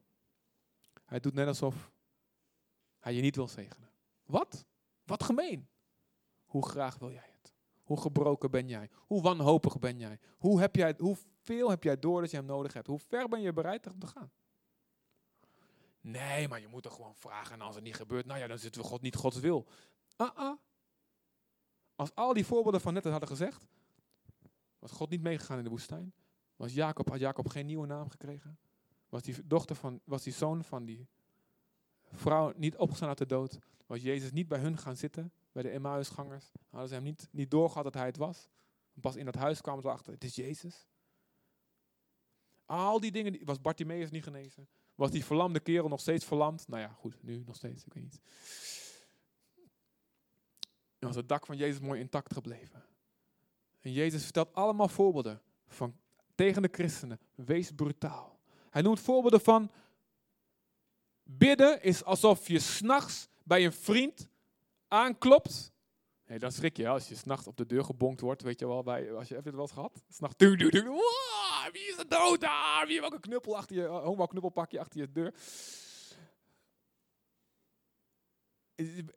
[1.06, 1.92] Hij doet net alsof
[3.00, 3.90] hij je niet wil zegenen.
[4.26, 4.66] Wat?
[5.04, 5.68] Wat gemeen.
[6.46, 7.54] Hoe graag wil jij het?
[7.84, 8.90] Hoe gebroken ben jij?
[8.94, 10.20] Hoe wanhopig ben jij?
[10.38, 12.88] Hoe heb jij hoeveel heb jij door dat je hem nodig hebt?
[12.88, 14.32] Hoe ver ben je bereid om te gaan?
[16.08, 17.54] Nee, maar je moet er gewoon vragen.
[17.54, 19.68] En als het niet gebeurt, nou ja, dan zitten we God niet Gods wil.
[20.16, 20.58] Ah, ah.
[21.96, 23.68] Als al die voorbeelden van net hadden gezegd,
[24.80, 26.14] was God niet meegegaan in de woestijn.
[26.56, 28.60] Was Jacob, had Jacob geen nieuwe naam gekregen.
[29.10, 31.08] Was die, dochter van, was die zoon van die
[32.12, 33.60] vrouw niet opgestaan uit de dood.
[33.86, 36.52] Was Jezus niet bij hun gaan zitten, bij de Emmausgangers.
[36.70, 38.50] Hadden ze hem niet, niet doorgehad dat hij het was.
[39.02, 40.88] Pas in dat huis kwamen ze achter, het is Jezus.
[42.66, 44.68] Al die dingen, was Bartimaeus niet genezen.
[44.98, 46.68] Was die verlamde kerel nog steeds verlamd?
[46.68, 48.22] Nou ja, goed, nu nog steeds, ik weet niet.
[51.00, 52.86] En was het dak van Jezus mooi intact gebleven.
[53.80, 55.96] En Jezus vertelt allemaal voorbeelden van
[56.36, 57.20] tegen de christenen.
[57.36, 58.40] Wees brutaal.
[58.70, 59.72] Hij noemt voorbeelden van
[61.24, 64.28] bidden is alsof je s'nachts bij een vriend
[64.88, 65.72] aanklopt.
[66.26, 68.84] Nee, dan schrik je als je s'nachts op de deur gebonkt wordt, weet je wel.
[68.84, 70.04] Bij, als je, je het wel eens gehad?
[70.10, 70.36] S'nachts,
[71.68, 72.44] wow, wie is er dood?
[72.44, 75.34] Ah, wie heeft ook een knuppel achter je, uh, homo knuppelpakje achter je deur?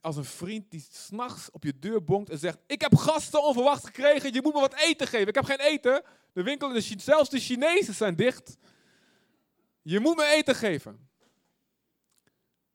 [0.01, 3.85] Als een vriend die s'nachts op je deur bonkt en zegt, ik heb gasten onverwacht
[3.85, 5.29] gekregen, je moet me wat eten geven.
[5.29, 6.03] Ik heb geen eten.
[6.33, 8.57] De winkel, de, zelfs de Chinezen zijn dicht.
[9.83, 11.09] Je moet me eten geven.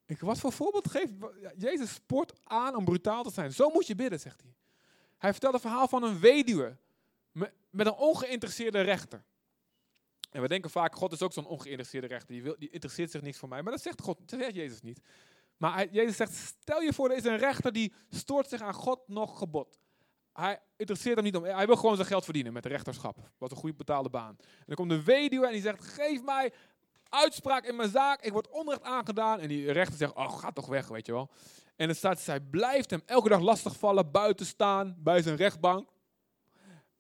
[0.06, 1.14] Ik, wat voor voorbeeld geeft
[1.58, 3.54] Jezus spoort aan om brutaal te zijn.
[3.54, 4.56] Zo moet je bidden, zegt hij.
[5.18, 6.78] Hij vertelt een verhaal van een weduwe
[7.70, 9.24] met een ongeïnteresseerde rechter.
[10.36, 12.34] En we denken vaak, God is ook zo'n ongeïnteresseerde rechter.
[12.34, 13.62] Die, wil, die interesseert zich niks voor mij.
[13.62, 15.02] Maar dat zegt God, dat zegt Jezus niet.
[15.58, 18.74] Maar hij, Jezus zegt, stel je voor, er is een rechter die stoort zich aan
[18.74, 19.80] God nog gebod.
[20.34, 23.18] Hij interesseert hem niet om, hij wil gewoon zijn geld verdienen met de rechterschap.
[23.38, 24.36] Wat een goed betaalde baan.
[24.40, 26.54] En dan komt de weduwe en die zegt, geef mij
[27.10, 28.22] uitspraak in mijn zaak.
[28.22, 29.40] Ik word onrecht aangedaan.
[29.40, 31.30] En die rechter zegt, oh, ga toch weg, weet je wel.
[31.76, 35.90] En dan staat, zij blijft hem elke dag lastigvallen, buiten staan, bij zijn rechtbank.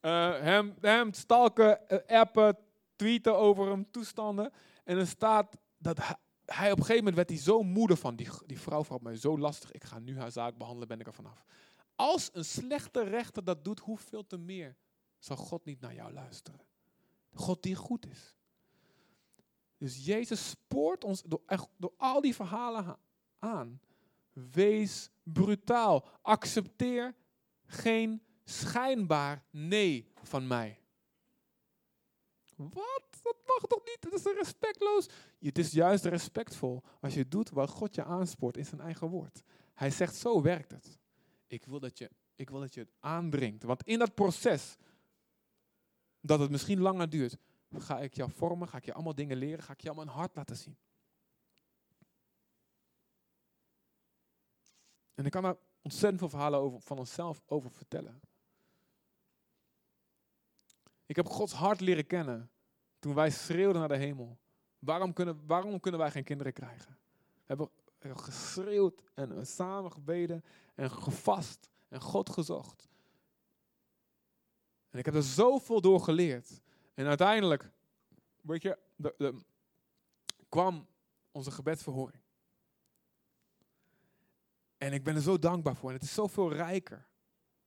[0.02, 2.58] Uh, hem, hem stalken, uh, appen,
[2.96, 4.52] tweeten over hem, toestanden.
[4.84, 5.98] En dan staat dat
[6.46, 9.16] hij, op een gegeven moment werd hij zo moede van, die, die vrouw valt mij
[9.16, 11.46] zo lastig, ik ga nu haar zaak behandelen, ben ik er vanaf.
[11.96, 14.76] Als een slechte rechter dat doet, hoeveel te meer
[15.20, 16.60] zal God niet naar jou luisteren?
[17.34, 18.36] God die goed is.
[19.78, 21.42] Dus Jezus spoort ons door,
[21.78, 22.98] door al die verhalen
[23.40, 23.80] aan.
[24.34, 26.08] Wees brutaal.
[26.22, 27.16] Accepteer
[27.66, 30.80] geen schijnbaar nee van mij.
[32.56, 33.04] Wat?
[33.22, 33.98] Dat mag toch niet?
[34.00, 35.10] Dat is respectloos.
[35.40, 39.44] Het is juist respectvol als je doet wat God je aanspoort in zijn eigen woord.
[39.74, 41.00] Hij zegt, zo werkt het.
[41.48, 43.64] Ik wil dat je, ik wil dat je het aandringt.
[43.64, 44.76] Want in dat proces,
[46.22, 47.38] dat het misschien langer duurt,
[47.72, 50.20] ga ik jou vormen, ga ik je allemaal dingen leren, ga ik je allemaal een
[50.20, 50.78] hart laten zien.
[55.14, 58.22] En ik kan daar ontzettend veel verhalen over, van onszelf over vertellen.
[61.06, 62.50] Ik heb Gods hart leren kennen
[63.00, 64.38] toen wij schreeuwden naar de hemel.
[64.80, 66.98] Waarom kunnen, waarom kunnen wij geen kinderen krijgen?
[67.46, 70.44] We hebben geschreeuwd en samen gebeden
[70.76, 72.88] en gevast en God gezocht.
[74.90, 76.62] En ik heb er zoveel door geleerd.
[76.94, 77.72] En uiteindelijk,
[78.42, 79.36] weet je, de,
[80.50, 80.88] kwam
[81.32, 82.22] onze gebedsverhoring.
[84.78, 85.90] En ik ben er zo dankbaar voor.
[85.90, 87.08] En het is zoveel rijker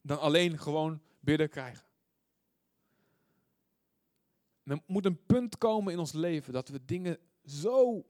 [0.00, 1.87] dan alleen gewoon bidden krijgen.
[4.70, 8.06] Er moet een punt komen in ons leven dat we dingen zo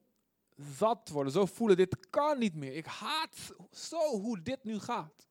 [0.77, 2.75] zat worden, zo voelen, dit kan niet meer.
[2.75, 5.27] Ik haat zo hoe dit nu gaat.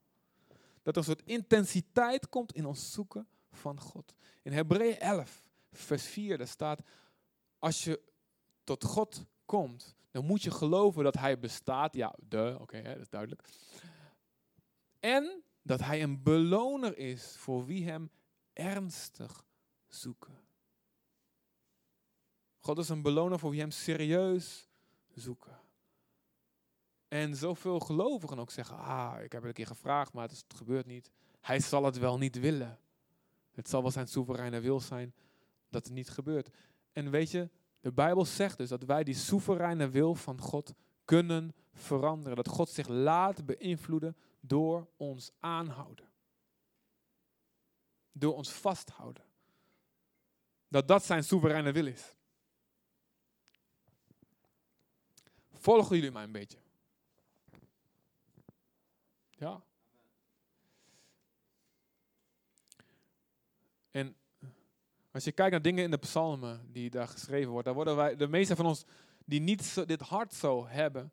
[0.84, 4.14] Dat er een soort intensiteit komt in ons zoeken van God.
[4.42, 6.82] In Hebreeën 11 vers 4, daar staat,
[7.60, 8.02] als je
[8.64, 11.96] tot God komt, dan moet je geloven dat Hij bestaat.
[11.96, 13.48] Ja, de, oké, dat is duidelijk.
[15.00, 18.12] En dat Hij een beloner is voor wie Hem
[18.54, 19.46] ernstig
[19.88, 20.47] zoeken.
[22.68, 24.70] God is een beloner voor wie Hem serieus
[25.14, 25.60] zoeken.
[27.08, 30.86] En zoveel gelovigen ook zeggen, ah, ik heb het een keer gevraagd, maar het, gebeurt
[30.86, 31.12] niet.
[31.42, 32.80] Hij zal het wel niet willen.
[33.52, 35.14] Het zal wel zijn soevereine wil zijn,
[35.70, 36.50] dat het niet gebeurt.
[36.92, 37.50] En weet je,
[37.80, 40.74] de Bijbel zegt dus dat wij die soevereine wil van God
[41.06, 42.36] kunnen veranderen.
[42.36, 46.10] Dat God zich laat beïnvloeden door ons aanhouden.
[48.12, 49.24] Door ons vasthouden.
[50.68, 52.16] Dat dat zijn soevereine wil is.
[55.68, 56.58] Volgen jullie mij een beetje?
[59.30, 59.62] Ja?
[63.92, 64.16] En
[65.12, 68.16] als je kijkt naar dingen in de psalmen die daar geschreven worden, dan worden wij,
[68.16, 68.86] de meeste van ons
[69.26, 71.12] die niet dit hart zo hebben, een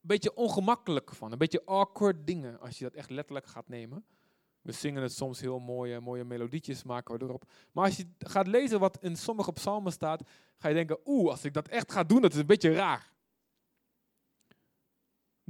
[0.00, 1.32] beetje ongemakkelijk van.
[1.32, 4.04] Een beetje awkward dingen, als je dat echt letterlijk gaat nemen.
[4.62, 7.44] We zingen het soms heel mooie, mooie melodietjes, maken erop.
[7.72, 10.22] Maar als je gaat lezen wat in sommige psalmen staat,
[10.56, 13.11] ga je denken, oeh, als ik dat echt ga doen, dat is een beetje raar.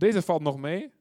[0.03, 0.93] Deze valt nog mee.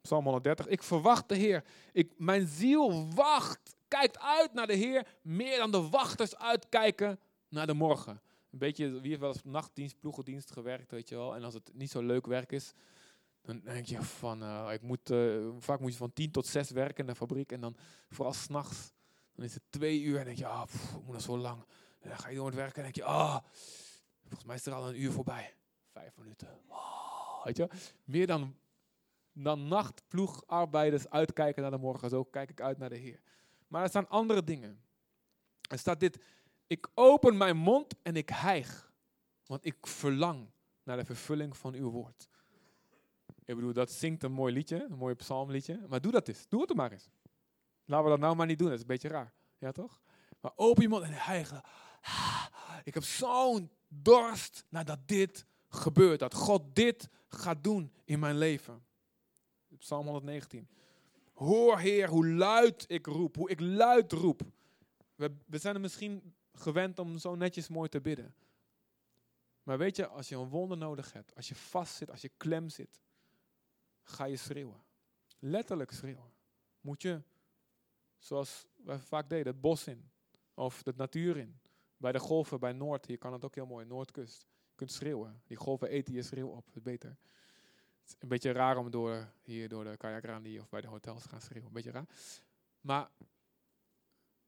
[0.00, 0.66] Psalm 130.
[0.66, 1.64] Ik verwacht de Heer.
[1.92, 7.66] Ik, mijn ziel wacht kijkt uit naar de Heer meer dan de wachters uitkijken naar
[7.66, 8.20] de morgen.
[8.50, 11.34] Een beetje, wie heeft wel eens nachtdienst, ploegendienst gewerkt, weet je wel.
[11.34, 12.72] En als het niet zo leuk werk is,
[13.42, 16.70] dan denk je van, uh, ik moet, uh, vaak moet je van tien tot zes
[16.70, 17.52] werken in de fabriek.
[17.52, 17.76] En dan
[18.10, 18.92] vooral s'nachts,
[19.34, 21.64] dan is het twee uur en denk je, ah, pff, ik moet nog zo lang.
[22.00, 23.38] En dan ga je door het werken en denk je, ah,
[24.20, 25.54] volgens mij is er al een uur voorbij.
[25.92, 26.48] Vijf minuten.
[26.68, 27.07] Oh,
[27.44, 27.68] weet je,
[28.04, 28.56] meer dan,
[29.32, 32.08] dan nachtploegarbeiders uitkijken naar de morgen.
[32.08, 33.20] Zo kijk ik uit naar de Heer.
[33.68, 34.80] Maar er staan andere dingen.
[35.70, 36.24] Er staat dit,
[36.66, 38.92] ik open mijn mond en ik hijg,
[39.46, 40.50] want ik verlang
[40.82, 42.28] naar de vervulling van uw woord.
[43.44, 45.80] Ik bedoel, dat zingt een mooi liedje, een mooi psalmliedje.
[45.88, 46.48] Maar doe dat eens.
[46.48, 47.10] Doe het er maar eens.
[47.84, 48.66] Laten we dat nou maar niet doen.
[48.66, 49.32] Dat is een beetje raar.
[49.58, 50.00] Ja, toch?
[50.40, 51.62] Maar open je mond en hijgen.
[52.84, 56.18] Ik heb zo'n dorst nadat dit gebeurt.
[56.18, 58.86] Dat God dit gaat doen in mijn leven.
[59.78, 60.68] Psalm 119.
[61.32, 63.36] Hoor Heer hoe luid ik roep.
[63.36, 64.42] Hoe ik luid roep.
[65.14, 68.34] We, we zijn er misschien gewend om zo netjes mooi te bidden.
[69.62, 72.30] Maar weet je, als je een wonder nodig hebt, als je vast zit, als je
[72.36, 73.00] klem zit,
[74.02, 74.82] ga je schreeuwen.
[75.38, 76.32] Letterlijk schreeuwen.
[76.80, 77.22] Moet je,
[78.18, 80.10] zoals wij vaak deden, het bos in.
[80.54, 81.60] Of de natuur in.
[81.96, 84.46] Bij de golven, bij Noord, hier kan het ook heel mooi, Noordkust.
[84.78, 85.42] Kunt schreeuwen.
[85.46, 87.16] Die golven eten je schreeuw op, het beter.
[88.06, 91.28] Is een beetje raar om door, hier door de kajakraan of bij de hotels te
[91.28, 91.66] gaan schreeuwen.
[91.66, 92.08] Een beetje raar.
[92.80, 93.10] Maar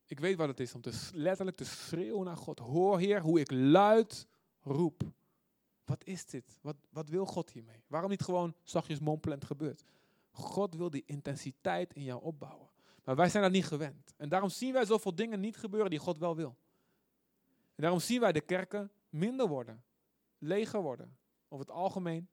[0.06, 2.58] ik weet wat het is om te, letterlijk te schreeuwen naar God.
[2.58, 4.26] Hoor Heer hoe ik luid
[4.60, 5.02] roep.
[5.84, 6.58] Wat is dit?
[6.60, 7.84] Wat, wat wil God hiermee?
[7.86, 9.84] Waarom niet gewoon zachtjes mompelend gebeurt?
[10.30, 12.68] God wil die intensiteit in jou opbouwen.
[13.04, 14.14] Maar wij zijn dat niet gewend.
[14.16, 16.56] En daarom zien wij zoveel dingen niet gebeuren die God wel wil.
[17.74, 19.82] En daarom zien wij de kerken minder worden,
[20.40, 21.16] leger worden,
[21.48, 22.29] over het algemeen,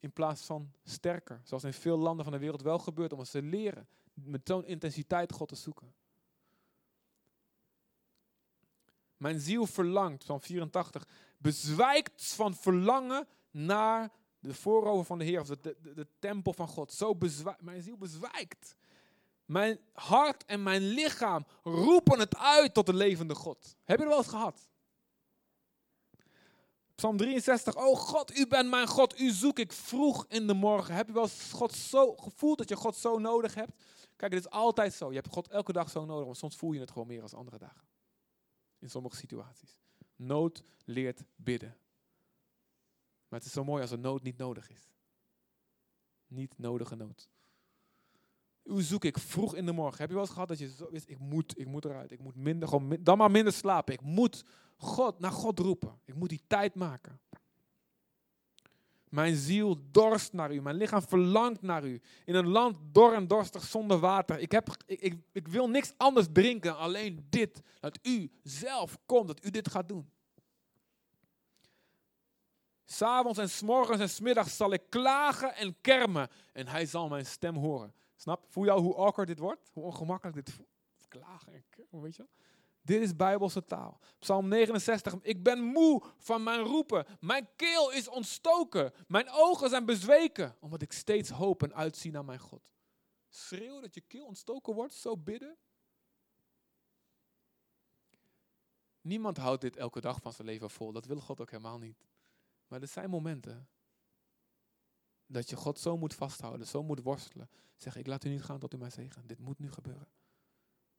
[0.00, 1.40] in plaats van sterker.
[1.44, 5.32] Zoals in veel landen van de wereld wel gebeurt, omdat ze leren met zo'n intensiteit
[5.32, 5.94] God te zoeken.
[9.16, 15.46] Mijn ziel verlangt, van 84, bezwijkt van verlangen naar de voorover van de Heer, of
[15.46, 16.92] de, de, de tempel van God.
[16.92, 18.76] Zo bezwijkt, mijn ziel bezwijkt.
[19.44, 23.76] Mijn hart en mijn lichaam roepen het uit tot de levende God.
[23.84, 24.68] Heb je er wel eens gehad?
[26.96, 27.76] Psalm 63.
[27.76, 29.20] Oh God, u bent mijn God.
[29.20, 30.94] U zoek ik vroeg in de morgen.
[30.94, 33.84] Heb je wel God zo gevoeld dat je God zo nodig hebt?
[34.16, 35.08] Kijk, het is altijd zo.
[35.08, 37.34] Je hebt God elke dag zo nodig, maar soms voel je het gewoon meer als
[37.34, 37.88] andere dagen.
[38.78, 39.80] In sommige situaties.
[40.16, 41.76] Nood leert bidden.
[43.28, 44.90] Maar het is zo mooi als een nood niet nodig is.
[46.26, 47.28] Niet nodige nood.
[48.62, 49.98] U zoek ik vroeg in de morgen.
[49.98, 52.12] Heb je wel eens gehad dat je zo ik moet, ik moet eruit.
[52.12, 53.94] Ik moet minder, dan maar minder slapen.
[53.94, 54.44] Ik moet
[54.76, 56.00] God, naar God roepen.
[56.04, 57.20] Ik moet die tijd maken.
[59.08, 60.62] Mijn ziel dorst naar u.
[60.62, 62.00] Mijn lichaam verlangt naar u.
[62.24, 64.38] In een land dor en dorstig zonder water.
[64.38, 67.62] Ik, heb, ik, ik, wil niks anders drinken, alleen dit.
[67.80, 70.10] Dat u zelf komt, dat u dit gaat doen.
[72.84, 76.28] S'avonds en s'morgens en s'middags zal ik klagen en kermen.
[76.52, 77.94] En hij zal mijn stem horen.
[78.16, 78.44] Snap?
[78.48, 79.70] Voel je al hoe awkward dit wordt?
[79.72, 80.68] Hoe ongemakkelijk dit voelt?
[81.08, 82.26] Klagen en kermen, weet je
[82.86, 84.00] Dit is bijbelse taal.
[84.18, 85.14] Psalm 69.
[85.22, 87.06] Ik ben moe van mijn roepen.
[87.20, 88.92] Mijn keel is ontstoken.
[89.06, 90.56] Mijn ogen zijn bezweken.
[90.60, 92.72] Omdat ik steeds hoop en uitzie naar mijn God.
[93.28, 94.94] Schreeuwen dat je keel ontstoken wordt.
[94.94, 95.56] Zo bidden.
[99.00, 100.92] Niemand houdt dit elke dag van zijn leven vol.
[100.92, 102.06] Dat wil God ook helemaal niet.
[102.68, 103.68] Maar er zijn momenten
[105.26, 107.50] dat je God zo moet vasthouden, zo moet worstelen.
[107.76, 109.26] Zeg, ik laat u niet gaan tot u mij zegen.
[109.26, 110.08] Dit moet nu gebeuren.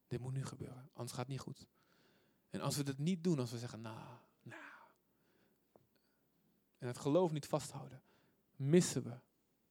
[0.08, 1.67] Dit moet nu gebeuren, anders gaat het niet goed.
[2.50, 4.62] En als we dit niet doen, als we zeggen, nou, nou.
[6.78, 8.02] En het geloof niet vasthouden,
[8.56, 9.20] missen we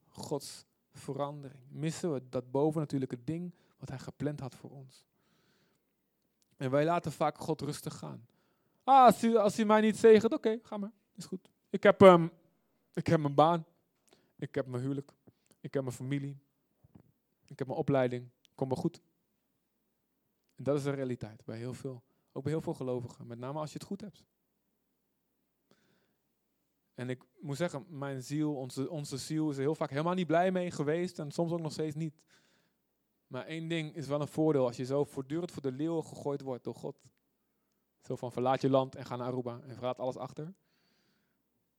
[0.09, 1.63] Gods verandering.
[1.69, 5.05] Missen we dat bovennatuurlijke ding wat hij gepland had voor ons.
[6.57, 8.27] En wij laten vaak God rustig gaan.
[8.85, 11.49] Ah, als u mij niet zegent, oké, ga maar, is goed.
[11.71, 12.31] Ik heb, um,
[12.93, 13.67] ik heb mijn baan.
[14.37, 15.13] Ik heb mijn huwelijk.
[15.61, 16.39] Ik heb mijn familie.
[17.45, 18.29] Ik heb mijn opleiding.
[18.55, 19.01] Kom wel goed.
[20.57, 23.27] En dat is de realiteit bij heel veel, ook bij heel veel gelovigen.
[23.27, 24.25] Met name als je het goed hebt.
[26.95, 30.27] En ik moet zeggen, mijn ziel, onze, onze ziel is er heel vaak helemaal niet
[30.27, 31.19] blij mee geweest.
[31.19, 32.15] En soms ook nog steeds niet.
[33.27, 36.41] Maar één ding is wel een voordeel als je zo voortdurend voor de leeuwen gegooid
[36.41, 37.01] wordt door God.
[38.01, 40.55] Zo van verlaat je land en ga naar Aruba en verlaat alles achter.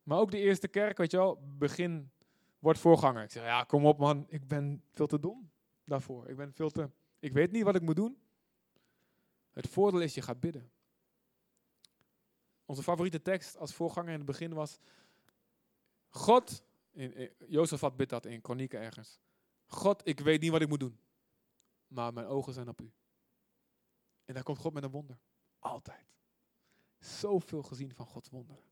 [0.04, 2.12] Maar ook de eerste kerk, weet je wel, begin
[2.60, 3.24] wordt voorganger.
[3.24, 5.50] Ik zeg, ja, kom op man, ik ben veel te dom
[5.84, 6.30] daarvoor.
[6.30, 8.18] Ik ben veel te, ik weet niet wat ik moet doen.
[9.58, 10.72] Het voordeel is, je gaat bidden.
[12.66, 14.80] Onze favoriete tekst als voorganger in het begin was,
[16.10, 16.64] God,
[17.48, 19.20] Jozef had bidt dat in Kronieken ergens.
[19.66, 21.00] God, ik weet niet wat ik moet doen,
[21.88, 22.92] maar mijn ogen zijn op u.
[24.26, 25.18] En daar komt God met een wonder.
[25.60, 26.06] Altijd.
[27.00, 28.64] Zoveel gezien van Gods wonderen.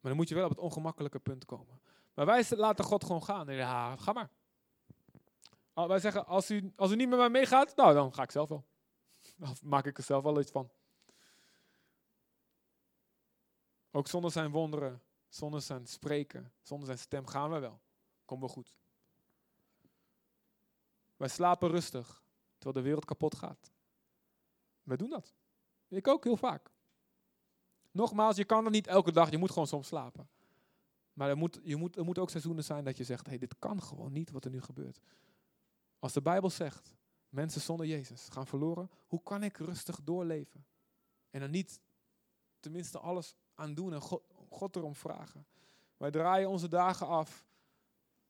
[0.00, 1.80] Maar dan moet je wel op het ongemakkelijke punt komen.
[2.14, 3.54] Maar wij laten God gewoon gaan.
[3.54, 4.30] Ja, ga maar.
[5.72, 8.48] Wij zeggen, als u, als u niet met mij meegaat, nou dan ga ik zelf
[8.48, 8.64] wel.
[9.62, 10.70] Maak ik er zelf wel iets van.
[13.90, 17.80] Ook zonder zijn wonderen, zonder zijn spreken, zonder zijn stem gaan we wel.
[18.24, 18.74] Komen we goed.
[21.16, 22.22] Wij slapen rustig,
[22.58, 23.70] terwijl de wereld kapot gaat.
[24.82, 25.34] Wij doen dat.
[25.88, 26.70] Ik ook heel vaak.
[27.90, 30.28] Nogmaals, je kan er niet elke dag, je moet gewoon soms slapen.
[31.12, 33.58] Maar er moet, je moet, er moeten ook seizoenen zijn dat je zegt, hey, dit
[33.58, 35.00] kan gewoon niet wat er nu gebeurt.
[35.98, 36.95] Als de Bijbel zegt,
[37.36, 40.66] mensen zonder Jezus gaan verloren, hoe kan ik rustig doorleven?
[41.30, 41.80] En dan niet
[42.60, 45.46] tenminste alles aan doen en God, God erom vragen.
[45.96, 47.46] Wij draaien onze dagen af.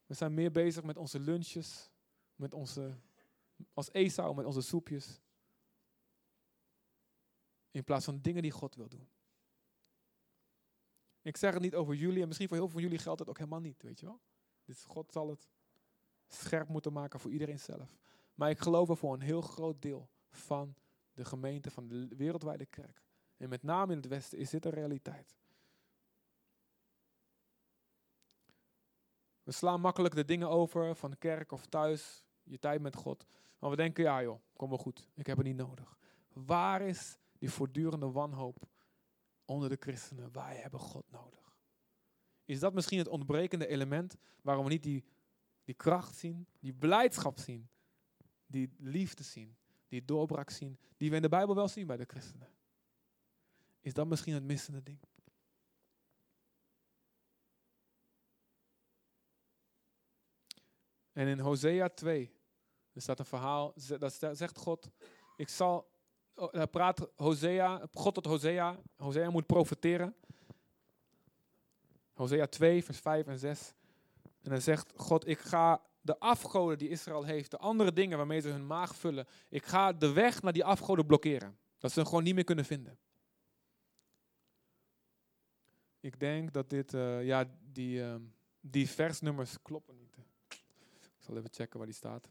[0.07, 1.91] We zijn meer bezig met onze lunches,
[2.37, 2.97] met onze,
[3.73, 5.21] als Esau, met onze soepjes.
[7.71, 9.09] In plaats van dingen die God wil doen.
[11.23, 13.29] Ik zeg het niet over jullie en misschien voor heel veel van jullie geldt het
[13.29, 14.21] ook helemaal niet, weet je wel.
[14.65, 15.49] Dus God zal het
[16.29, 17.99] scherp moeten maken voor iedereen zelf.
[18.37, 20.75] Maar ik geloof er voor een heel groot deel van
[21.13, 23.03] de gemeente, van de wereldwijde kerk.
[23.37, 25.37] En met name in het Westen is dit een realiteit.
[29.43, 33.27] We slaan makkelijk de dingen over van de kerk of thuis, je tijd met God.
[33.59, 35.99] Maar we denken, ja joh, kom wel goed, ik heb het niet nodig.
[36.33, 38.69] Waar is die voortdurende wanhoop
[39.45, 40.33] onder de christenen?
[40.33, 41.57] Wij hebben God nodig.
[42.45, 45.05] Is dat misschien het ontbrekende element waarom we niet die,
[45.65, 47.69] die kracht zien, die blijdschap zien,
[48.47, 49.57] die liefde zien,
[49.89, 52.49] die doorbraak zien, die we in de Bijbel wel zien bij de christenen?
[53.81, 54.99] Is dat misschien het missende ding?
[61.13, 62.35] En in Hosea 2,
[62.93, 64.91] er staat een verhaal, dat zegt God,
[65.37, 65.91] ik zal,
[66.35, 70.17] oh, praat Hosea, God tot Hosea, Hosea moet profeteren.
[72.13, 73.75] Hosea 2, vers 5 en 6.
[74.43, 78.41] En dan zegt God, ik ga de afgoden die Israël heeft, de andere dingen waarmee
[78.41, 81.59] ze hun maag vullen, ik ga de weg naar die afgoden blokkeren.
[81.79, 82.99] Dat ze hem gewoon niet meer kunnen vinden.
[86.01, 88.15] Ik denk dat dit, uh, ja, die, uh,
[88.61, 90.17] die versnummers kloppen niet
[91.27, 92.29] zal even checken waar die staat.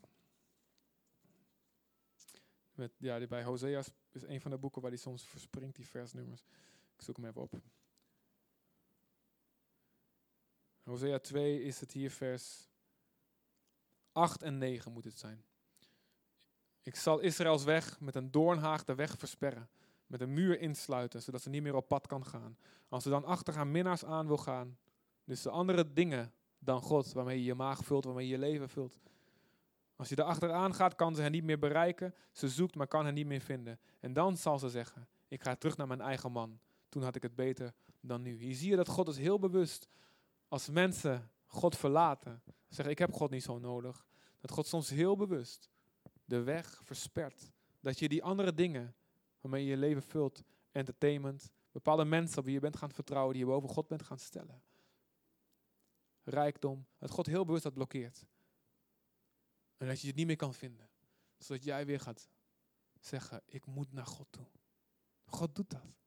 [2.71, 5.87] Met, ja, die bij Hosea is een van de boeken waar die soms verspringt, die
[5.87, 6.41] versnummers.
[6.95, 7.61] Ik zoek hem even op.
[10.83, 12.69] Hosea 2 is het hier vers
[14.15, 15.43] 8 en 9 moet het zijn.
[16.81, 19.69] Ik zal Israëls weg met een doornhaag de weg versperren,
[20.07, 22.57] met een muur insluiten, zodat ze niet meer op pad kan gaan.
[22.89, 24.77] Als ze dan achter haar minnaars aan wil gaan,
[25.23, 28.69] dus de andere dingen dan God, waarmee je je maag vult, waarmee je je leven
[28.69, 28.99] vult.
[29.95, 32.15] Als je erachteraan gaat, kan ze hen niet meer bereiken.
[32.31, 33.79] Ze zoekt, maar kan hen niet meer vinden.
[33.99, 36.59] En dan zal ze zeggen, ik ga terug naar mijn eigen man.
[36.89, 38.37] Toen had ik het beter dan nu.
[38.37, 39.87] Hier zie je dat God is heel bewust,
[40.47, 44.05] als mensen God verlaten, zeggen ik heb God niet zo nodig.
[44.39, 45.69] Dat God soms heel bewust
[46.25, 47.51] de weg verspert.
[47.79, 48.95] Dat je die andere dingen
[49.41, 53.45] waarmee je je leven vult, entertainment, bepaalde mensen op wie je bent gaan vertrouwen, die
[53.45, 54.63] je boven God bent gaan stellen
[56.25, 58.25] rijkdom, dat God heel bewust dat blokkeert.
[59.77, 60.89] En dat je het niet meer kan vinden.
[61.37, 62.29] Zodat jij weer gaat
[62.99, 64.47] zeggen, ik moet naar God toe.
[65.25, 65.97] God doet dat.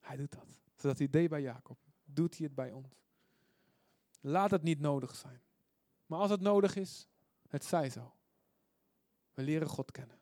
[0.00, 0.62] Hij doet dat.
[0.74, 3.03] Zodat hij deed bij Jacob, doet hij het bij ons.
[4.26, 5.42] Laat het niet nodig zijn.
[6.06, 7.08] Maar als het nodig is,
[7.48, 8.14] het zij zo.
[9.34, 10.18] We leren God kennen.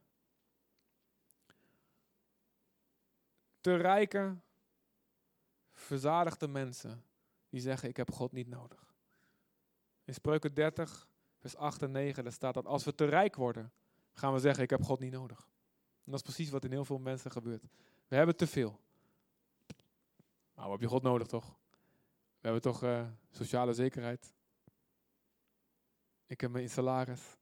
[3.61, 4.36] Te rijke,
[5.70, 7.05] verzadigde mensen
[7.48, 8.94] die zeggen, ik heb God niet nodig.
[10.05, 13.72] In Spreuken 30, vers 8 en 9, daar staat dat als we te rijk worden,
[14.12, 15.48] gaan we zeggen, ik heb God niet nodig.
[16.05, 17.62] En dat is precies wat in heel veel mensen gebeurt.
[18.09, 18.80] We hebben te veel.
[20.55, 21.61] Maar we heb je God nodig, toch?
[22.43, 24.34] We hebben toch uh, sociale zekerheid.
[26.26, 27.36] Ik heb mijn salaris.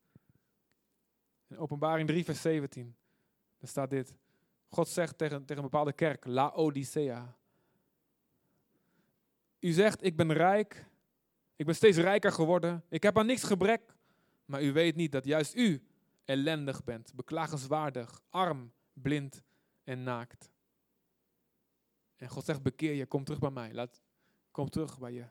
[1.46, 2.96] In openbaring 3, vers 17,
[3.58, 4.14] daar staat dit.
[4.68, 7.36] God zegt tegen, tegen een bepaalde kerk, Laodicea.
[9.58, 10.86] U zegt, ik ben rijk,
[11.56, 13.94] ik ben steeds rijker geworden, ik heb aan niks gebrek.
[14.44, 15.82] Maar u weet niet dat juist u
[16.24, 19.42] ellendig bent, beklagenswaardig, arm, blind
[19.84, 20.50] en naakt.
[22.16, 23.72] En God zegt, bekeer je, kom terug bij mij.
[23.72, 24.00] Laat,
[24.60, 25.26] kom terug bij je.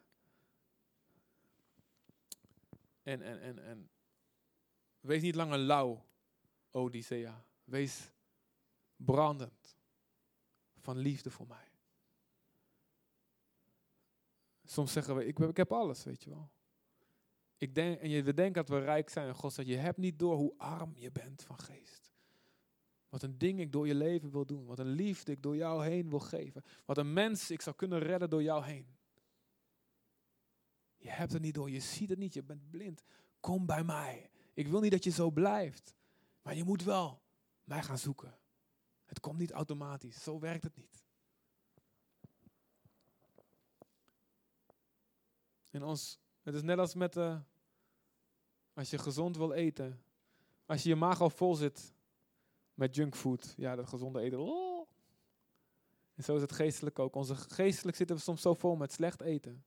[3.03, 3.89] En, en, en, en
[4.99, 6.05] wees niet langer lauw,
[6.71, 7.45] Odyssea.
[7.63, 8.11] Wees
[8.95, 9.77] brandend
[10.77, 11.71] van liefde voor mij.
[14.63, 16.49] Soms zeggen we, ik, ik heb alles, weet je wel.
[17.57, 20.19] Ik denk, en we denken dat we rijk zijn en God zegt, je hebt niet
[20.19, 22.11] door hoe arm je bent van geest.
[23.09, 24.65] Wat een ding ik door je leven wil doen.
[24.65, 26.63] Wat een liefde ik door jou heen wil geven.
[26.85, 28.97] Wat een mens ik zou kunnen redden door jou heen.
[30.99, 33.03] Je hebt het niet door, je ziet het niet, je bent blind.
[33.39, 34.29] Kom bij mij.
[34.53, 35.95] Ik wil niet dat je zo blijft.
[36.41, 37.21] Maar je moet wel
[37.63, 38.37] mij gaan zoeken.
[39.05, 41.03] Het komt niet automatisch, zo werkt het niet.
[45.71, 47.39] En ons, het is net als met, uh,
[48.73, 50.01] als je gezond wil eten.
[50.65, 51.93] Als je je maag al vol zit
[52.73, 54.39] met junkfood, ja, dat gezonde eten.
[54.39, 54.89] Oh.
[56.15, 57.15] En zo is het geestelijk ook.
[57.15, 59.63] Onze geestelijk zitten we soms zo vol met slecht eten.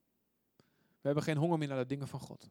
[1.03, 2.51] We hebben geen honger meer naar de dingen van God.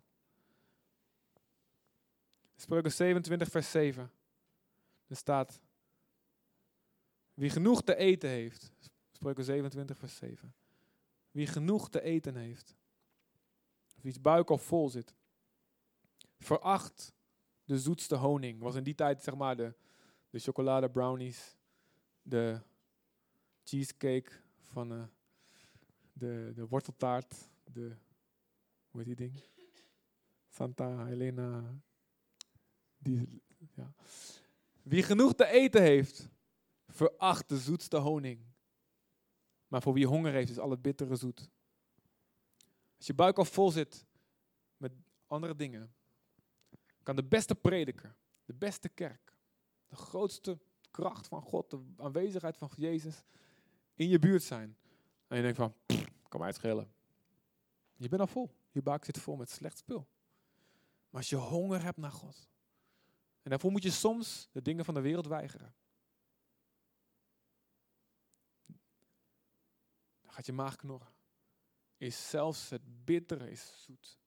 [2.56, 4.12] Spreuken 27, vers 7.
[5.08, 5.62] Er staat,
[7.34, 8.72] wie genoeg te eten heeft.
[9.12, 10.54] Spreuken 27, vers 7.
[11.32, 12.76] Wie genoeg te eten heeft.
[13.96, 15.16] Of wie's buik al vol zit.
[16.40, 17.14] Veracht
[17.64, 18.62] de zoetste honing.
[18.62, 19.74] Was in die tijd zeg maar de,
[20.30, 21.56] de chocolade brownies.
[22.22, 22.62] De
[23.64, 25.04] cheesecake van uh,
[26.14, 27.50] de, de worteltaart.
[27.64, 27.96] De,
[28.92, 29.44] hoe heet die ding?
[30.48, 31.82] Santa Helena.
[32.98, 33.42] Die,
[33.74, 33.94] ja.
[34.82, 36.30] Wie genoeg te eten heeft,
[36.88, 38.46] veracht de zoetste honing.
[39.68, 41.50] Maar voor wie honger heeft, is al het bittere zoet.
[42.98, 44.06] Als je buik al vol zit
[44.78, 44.92] met
[45.28, 45.94] andere dingen,
[47.04, 48.16] kan de beste prediker,
[48.46, 49.34] de beste kerk,
[49.88, 50.60] de grootste
[50.92, 53.24] kracht van God, de aanwezigheid van Jezus
[53.94, 54.78] in je buurt zijn.
[55.28, 55.74] En je denkt van,
[56.28, 56.92] kan mij het schelen.
[57.96, 58.50] Je bent al vol.
[58.72, 60.08] Je buik zit vol met slecht spul.
[61.10, 62.50] Maar als je honger hebt naar God,
[63.42, 65.76] en daarvoor moet je soms de dingen van de wereld weigeren.
[70.22, 71.14] Dan gaat je maag knorren.
[71.98, 74.20] Is zelfs het bittere is zoet.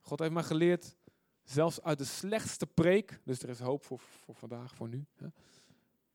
[0.00, 0.96] God heeft mij geleerd,
[1.42, 5.06] zelfs uit de slechtste preek, dus er is hoop voor, voor vandaag, voor nu.
[5.14, 5.26] Hè,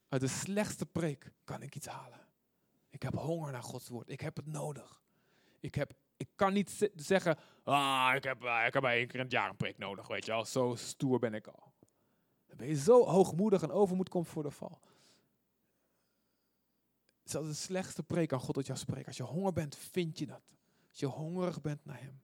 [0.07, 2.28] uit de slechtste preek kan ik iets halen.
[2.89, 4.09] Ik heb honger naar Gods woord.
[4.09, 5.03] Ik heb het nodig.
[5.59, 9.22] Ik, heb, ik kan niet zeggen, ah, ik heb, uh, ik heb één keer in
[9.22, 10.45] het jaar een preek nodig, weet je wel.
[10.45, 11.74] Zo stoer ben ik al.
[12.47, 14.80] Dan ben je zo hoogmoedig en overmoed komt voor de val.
[17.24, 19.05] Zelfs de slechtste preek kan God tot jou spreken.
[19.05, 20.41] Als je honger bent, vind je dat.
[20.89, 22.22] Als je hongerig bent naar Hem.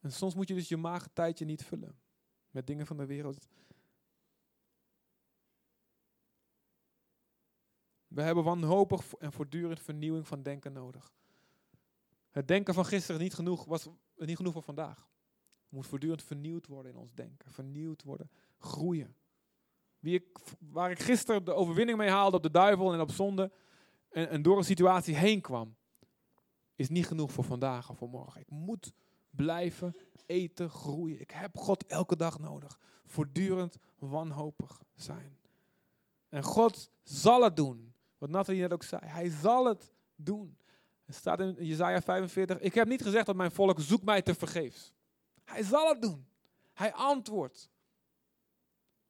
[0.00, 1.98] En soms moet je dus je maag tijdje niet vullen
[2.50, 3.48] met dingen van de wereld.
[8.06, 11.12] We hebben wanhopig en voortdurend vernieuwing van denken nodig.
[12.34, 14.98] Het denken van gisteren niet genoeg, was niet genoeg voor vandaag.
[15.62, 17.50] Het moet voortdurend vernieuwd worden in ons denken.
[17.50, 19.16] Vernieuwd worden, groeien.
[19.98, 23.52] Wie waar ik gisteren de overwinning mee haalde op de duivel en op zonde
[24.10, 25.76] en, en door een situatie heen kwam,
[26.74, 28.40] is niet genoeg voor vandaag of voor morgen.
[28.40, 28.92] Ik moet
[29.30, 31.20] blijven eten, groeien.
[31.20, 32.80] Ik heb God elke dag nodig.
[33.04, 35.38] Voortdurend wanhopig zijn.
[36.28, 37.94] En God zal het doen.
[38.18, 39.02] Wat Nathalie net ook zei.
[39.04, 40.58] Hij zal het doen.
[41.04, 42.60] Er staat in Jezaja 45.
[42.60, 44.92] Ik heb niet gezegd dat mijn volk zoekt mij te vergeefs.
[45.44, 46.26] Hij zal het doen.
[46.72, 47.70] Hij antwoordt.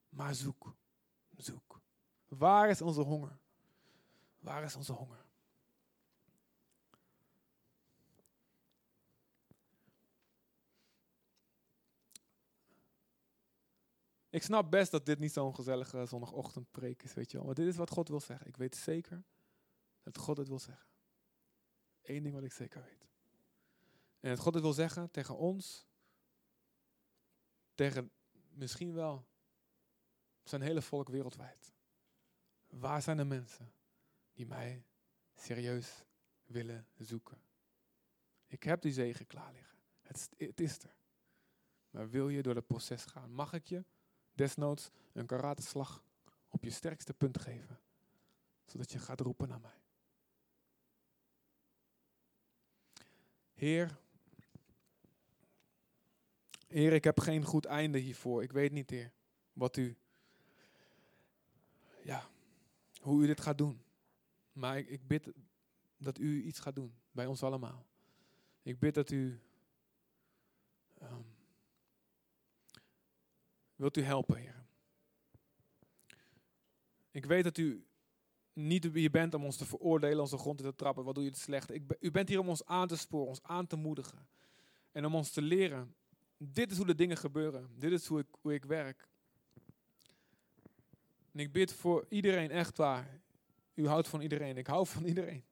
[0.08, 0.76] Maar zoek.
[1.36, 1.80] Zoek.
[2.28, 3.38] Waar is onze honger?
[4.38, 5.24] Waar is onze honger?
[14.34, 17.46] Ik snap best dat dit niet zo'n gezellige zondagochtendpreek is, weet je wel.
[17.46, 18.46] Maar dit is wat God wil zeggen.
[18.46, 19.24] Ik weet zeker
[20.02, 20.86] dat God het wil zeggen.
[22.04, 23.08] Eén ding wat ik zeker weet.
[24.20, 25.86] En dat God het wil zeggen tegen ons,
[27.74, 28.10] tegen
[28.50, 29.26] misschien wel
[30.42, 31.72] zijn hele volk wereldwijd.
[32.66, 33.72] Waar zijn de mensen
[34.32, 34.84] die mij
[35.34, 36.04] serieus
[36.44, 37.42] willen zoeken?
[38.46, 39.78] Ik heb die zegen klaar liggen.
[40.00, 40.96] Het, het is er.
[41.90, 43.32] Maar wil je door het proces gaan?
[43.32, 43.84] Mag ik je
[44.32, 46.04] desnoods een karateslag
[46.48, 47.80] op je sterkste punt geven?
[48.64, 49.83] Zodat je gaat roepen naar mij.
[53.64, 53.98] Heer,
[56.66, 58.42] Heer, ik heb geen goed einde hiervoor.
[58.42, 59.12] Ik weet niet, Heer,
[59.52, 59.96] wat u,
[62.02, 62.28] ja,
[63.00, 63.84] hoe u dit gaat doen.
[64.52, 65.32] Maar ik, ik bid
[65.96, 67.86] dat u iets gaat doen bij ons allemaal.
[68.62, 69.40] Ik bid dat u,
[71.02, 71.24] um,
[73.76, 74.64] wilt u helpen, Heer.
[77.10, 77.86] Ik weet dat u
[78.54, 81.04] niet wie je bent om ons te veroordelen, onze grond te trappen.
[81.04, 81.70] Wat doe je het slecht?
[81.70, 84.26] Ik, u bent hier om ons aan te sporen, ons aan te moedigen.
[84.92, 85.94] En om ons te leren
[86.52, 87.68] dit is hoe de dingen gebeuren.
[87.78, 89.08] Dit is hoe ik, hoe ik werk.
[91.32, 93.20] En ik bid voor iedereen, echt waar.
[93.74, 94.56] U houdt van iedereen.
[94.56, 95.44] Ik hou van iedereen.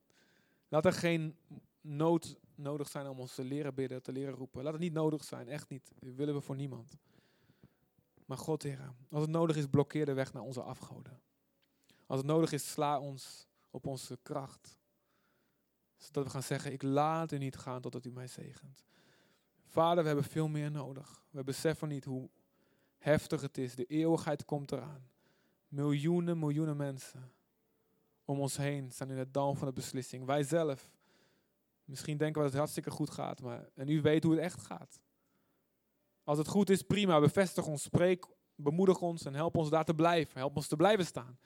[0.68, 1.36] Laat er geen
[1.80, 4.62] nood nodig zijn om ons te leren bidden, te leren roepen.
[4.62, 5.92] Laat het niet nodig zijn, echt niet.
[5.98, 6.96] Dat willen we voor niemand.
[8.26, 11.20] Maar God, Heer, als het nodig is, blokkeer de weg naar onze afgoden.
[12.12, 14.78] Als het nodig is, sla ons op onze kracht.
[15.96, 18.84] Zodat we gaan zeggen, ik laat u niet gaan totdat u mij zegent.
[19.66, 21.24] Vader, we hebben veel meer nodig.
[21.30, 22.30] We beseffen niet hoe
[22.98, 23.74] heftig het is.
[23.74, 25.10] De eeuwigheid komt eraan.
[25.68, 27.32] Miljoenen, miljoenen mensen
[28.24, 30.24] om ons heen staan in het dal van de beslissing.
[30.24, 30.90] Wij zelf.
[31.84, 34.60] Misschien denken we dat het hartstikke goed gaat, maar en u weet hoe het echt
[34.60, 35.00] gaat.
[36.24, 37.20] Als het goed is, prima.
[37.20, 40.38] Bevestig ons, spreek, bemoedig ons en help ons daar te blijven.
[40.38, 41.38] Help ons te blijven staan.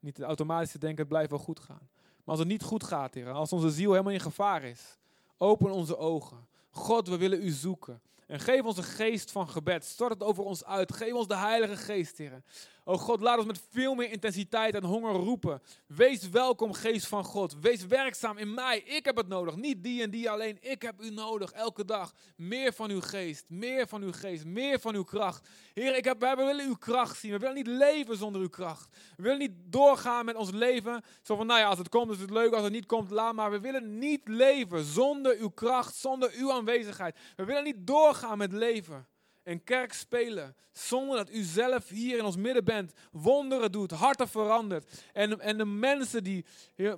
[0.00, 1.88] Niet automatisch te denken, het blijft wel goed gaan.
[1.90, 4.98] Maar als het niet goed gaat, Heer, als onze ziel helemaal in gevaar is,
[5.42, 6.46] Open onze ogen.
[6.70, 8.00] God, we willen u zoeken.
[8.26, 9.84] En geef ons een geest van gebed.
[9.84, 10.94] Stort het over ons uit.
[10.94, 12.42] Geef ons de Heilige Geest, Heer.
[12.84, 15.62] O God, laat ons met veel meer intensiteit en honger roepen.
[15.86, 17.56] Wees welkom, Geest van God.
[17.60, 18.78] Wees werkzaam in mij.
[18.78, 19.56] Ik heb het nodig.
[19.56, 20.58] Niet die en die alleen.
[20.60, 22.14] Ik heb u nodig elke dag.
[22.36, 23.44] Meer van uw geest.
[23.48, 24.44] Meer van uw geest.
[24.44, 25.48] Meer van uw kracht.
[25.74, 27.32] Heer, ik heb, we willen uw kracht zien.
[27.32, 28.88] We willen niet leven zonder uw kracht.
[29.16, 31.02] We willen niet doorgaan met ons leven.
[31.22, 32.52] Zo van, nou ja, als het komt is het leuk.
[32.52, 33.50] Als het niet komt, laat maar.
[33.50, 37.18] We willen niet leven zonder uw kracht, zonder uw aanwezigheid.
[37.36, 39.06] We willen niet doorgaan met leven
[39.42, 40.56] en kerk spelen.
[40.72, 42.92] Zonder dat u zelf hier in ons midden bent.
[43.12, 45.04] Wonderen doet, harten verandert.
[45.12, 46.44] En, en de mensen die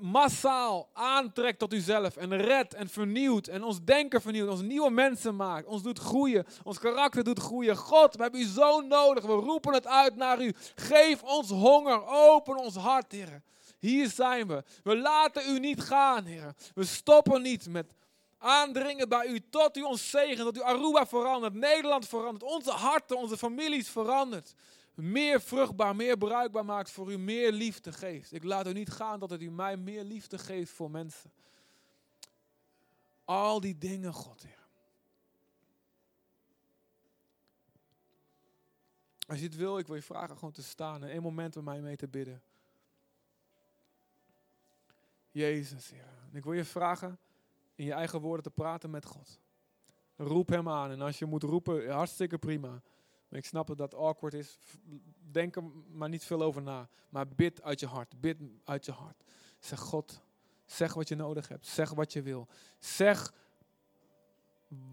[0.01, 2.17] massaal aantrekt tot uzelf.
[2.17, 3.47] En redt en vernieuwt.
[3.47, 4.51] En ons denken vernieuwt.
[4.51, 5.67] Ons nieuwe mensen maakt.
[5.67, 6.47] Ons doet groeien.
[6.63, 7.77] Ons karakter doet groeien.
[7.77, 9.25] God, we hebben u zo nodig.
[9.25, 10.55] We roepen het uit naar u.
[10.75, 12.07] Geef ons honger.
[12.07, 13.43] Open ons hart, Heer.
[13.79, 14.63] Hier zijn we.
[14.83, 16.55] We laten u niet gaan, Heer.
[16.75, 17.95] We stoppen niet met
[18.43, 23.17] aandringen bij u tot u ons zegen, dat u Aruba verandert, Nederland verandert, onze harten,
[23.17, 24.55] onze families verandert.
[24.95, 28.33] Meer vruchtbaar, meer bruikbaar maakt voor u, meer liefde geeft.
[28.33, 31.33] Ik laat u niet gaan dat het u mij meer liefde geeft voor mensen.
[33.25, 34.61] Al die dingen, God, Heer.
[39.27, 41.65] Als je het wil, ik wil je vragen gewoon te staan en één moment met
[41.65, 42.43] mij mee te bidden.
[45.31, 46.09] Jezus, Heer.
[46.33, 47.19] ik wil je vragen
[47.75, 49.41] in je eigen woorden te praten met God.
[50.17, 50.91] Roep hem aan.
[50.91, 52.83] En als je moet roepen, hartstikke prima.
[53.29, 54.59] Maar ik snap dat dat awkward is.
[55.31, 55.63] Denk er
[55.93, 56.89] maar niet veel over na.
[57.09, 58.21] Maar bid uit je hart.
[58.21, 59.25] Bid uit je hart.
[59.59, 60.23] Zeg God,
[60.65, 61.67] zeg wat je nodig hebt.
[61.67, 62.49] Zeg wat je wil.
[62.79, 63.33] Zeg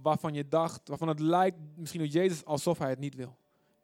[0.02, 3.38] waarvan je dacht, waarvan het lijkt misschien op Jezus alsof hij het niet wil.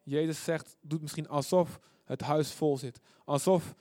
[0.04, 3.00] Jezus zegt, doet misschien alsof het huis vol zit.
[3.26, 3.76] Alsof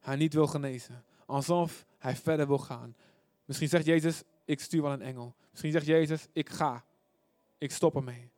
[0.00, 1.04] hij niet wil genezen.
[1.26, 2.96] Alsof hij verder wil gaan.
[3.44, 5.34] Misschien zegt Jezus, ik stuur wel een engel.
[5.50, 6.84] Misschien zegt Jezus, ik ga.
[7.58, 8.30] Ik stop ermee.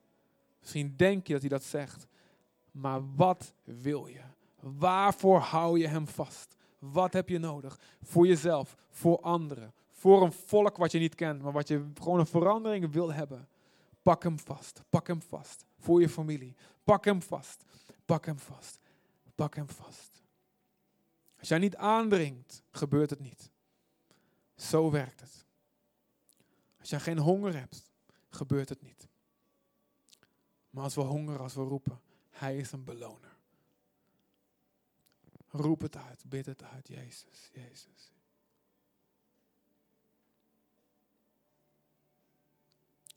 [0.60, 2.06] Misschien denk je dat hij dat zegt.
[2.70, 4.20] Maar wat wil je?
[4.60, 6.56] Waarvoor hou je hem vast?
[6.78, 7.80] Wat heb je nodig?
[8.02, 12.18] Voor jezelf, voor anderen, voor een volk wat je niet kent, maar wat je gewoon
[12.18, 13.48] een verandering wil hebben.
[14.02, 15.64] Pak hem vast, pak hem vast.
[15.78, 16.54] Voor je familie.
[16.84, 17.64] Pak hem vast,
[18.04, 18.78] pak hem vast,
[19.34, 20.22] pak hem vast.
[21.38, 23.50] Als jij niet aandringt, gebeurt het niet.
[24.56, 25.46] Zo werkt het.
[26.78, 27.90] Als jij geen honger hebt,
[28.30, 29.08] gebeurt het niet.
[30.70, 32.00] Maar als we hongeren, als we roepen,
[32.30, 33.36] Hij is een beloner.
[35.48, 38.12] Roep het uit, bid het uit, Jezus, Jezus.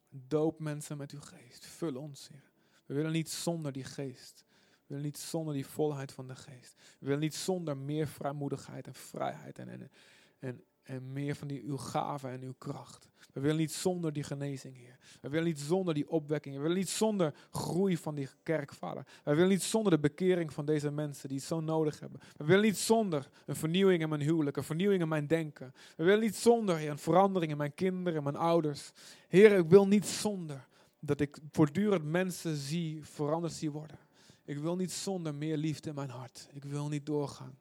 [0.10, 1.66] Doop mensen met uw geest.
[1.66, 2.52] Vul ons, Heer.
[2.86, 4.44] We willen niet zonder die geest.
[4.48, 6.76] We willen niet zonder die volheid van de geest.
[7.00, 9.92] We willen niet zonder meer vrijmoedigheid en vrijheid en, en,
[10.40, 13.10] en, en meer van die, uw gave en uw kracht.
[13.34, 14.98] We willen niet zonder die genezing, Heer.
[15.22, 16.56] We willen niet zonder die opwekking.
[16.56, 19.06] We willen niet zonder groei van die kerk, Vader.
[19.24, 22.20] We willen niet zonder de bekering van deze mensen die het zo nodig hebben.
[22.38, 25.74] We willen niet zonder een vernieuwing in mijn huwelijk, een vernieuwing in mijn denken.
[25.96, 28.92] We willen niet zonder een verandering in mijn kinderen, mijn ouders.
[29.28, 30.68] Heer, ik wil niet zonder
[31.00, 34.00] dat ik voortdurend mensen zie, veranderd zie worden.
[34.46, 36.48] Ik wil niet zonder meer liefde in mijn hart.
[36.54, 37.60] Ik wil niet doorgaan.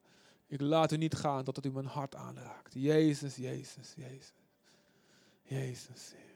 [0.51, 2.75] Ik laat u niet gaan totdat u mijn hart aanraakt.
[2.75, 4.33] Jezus, Jezus, Jezus.
[5.43, 6.30] Jezus, Heer.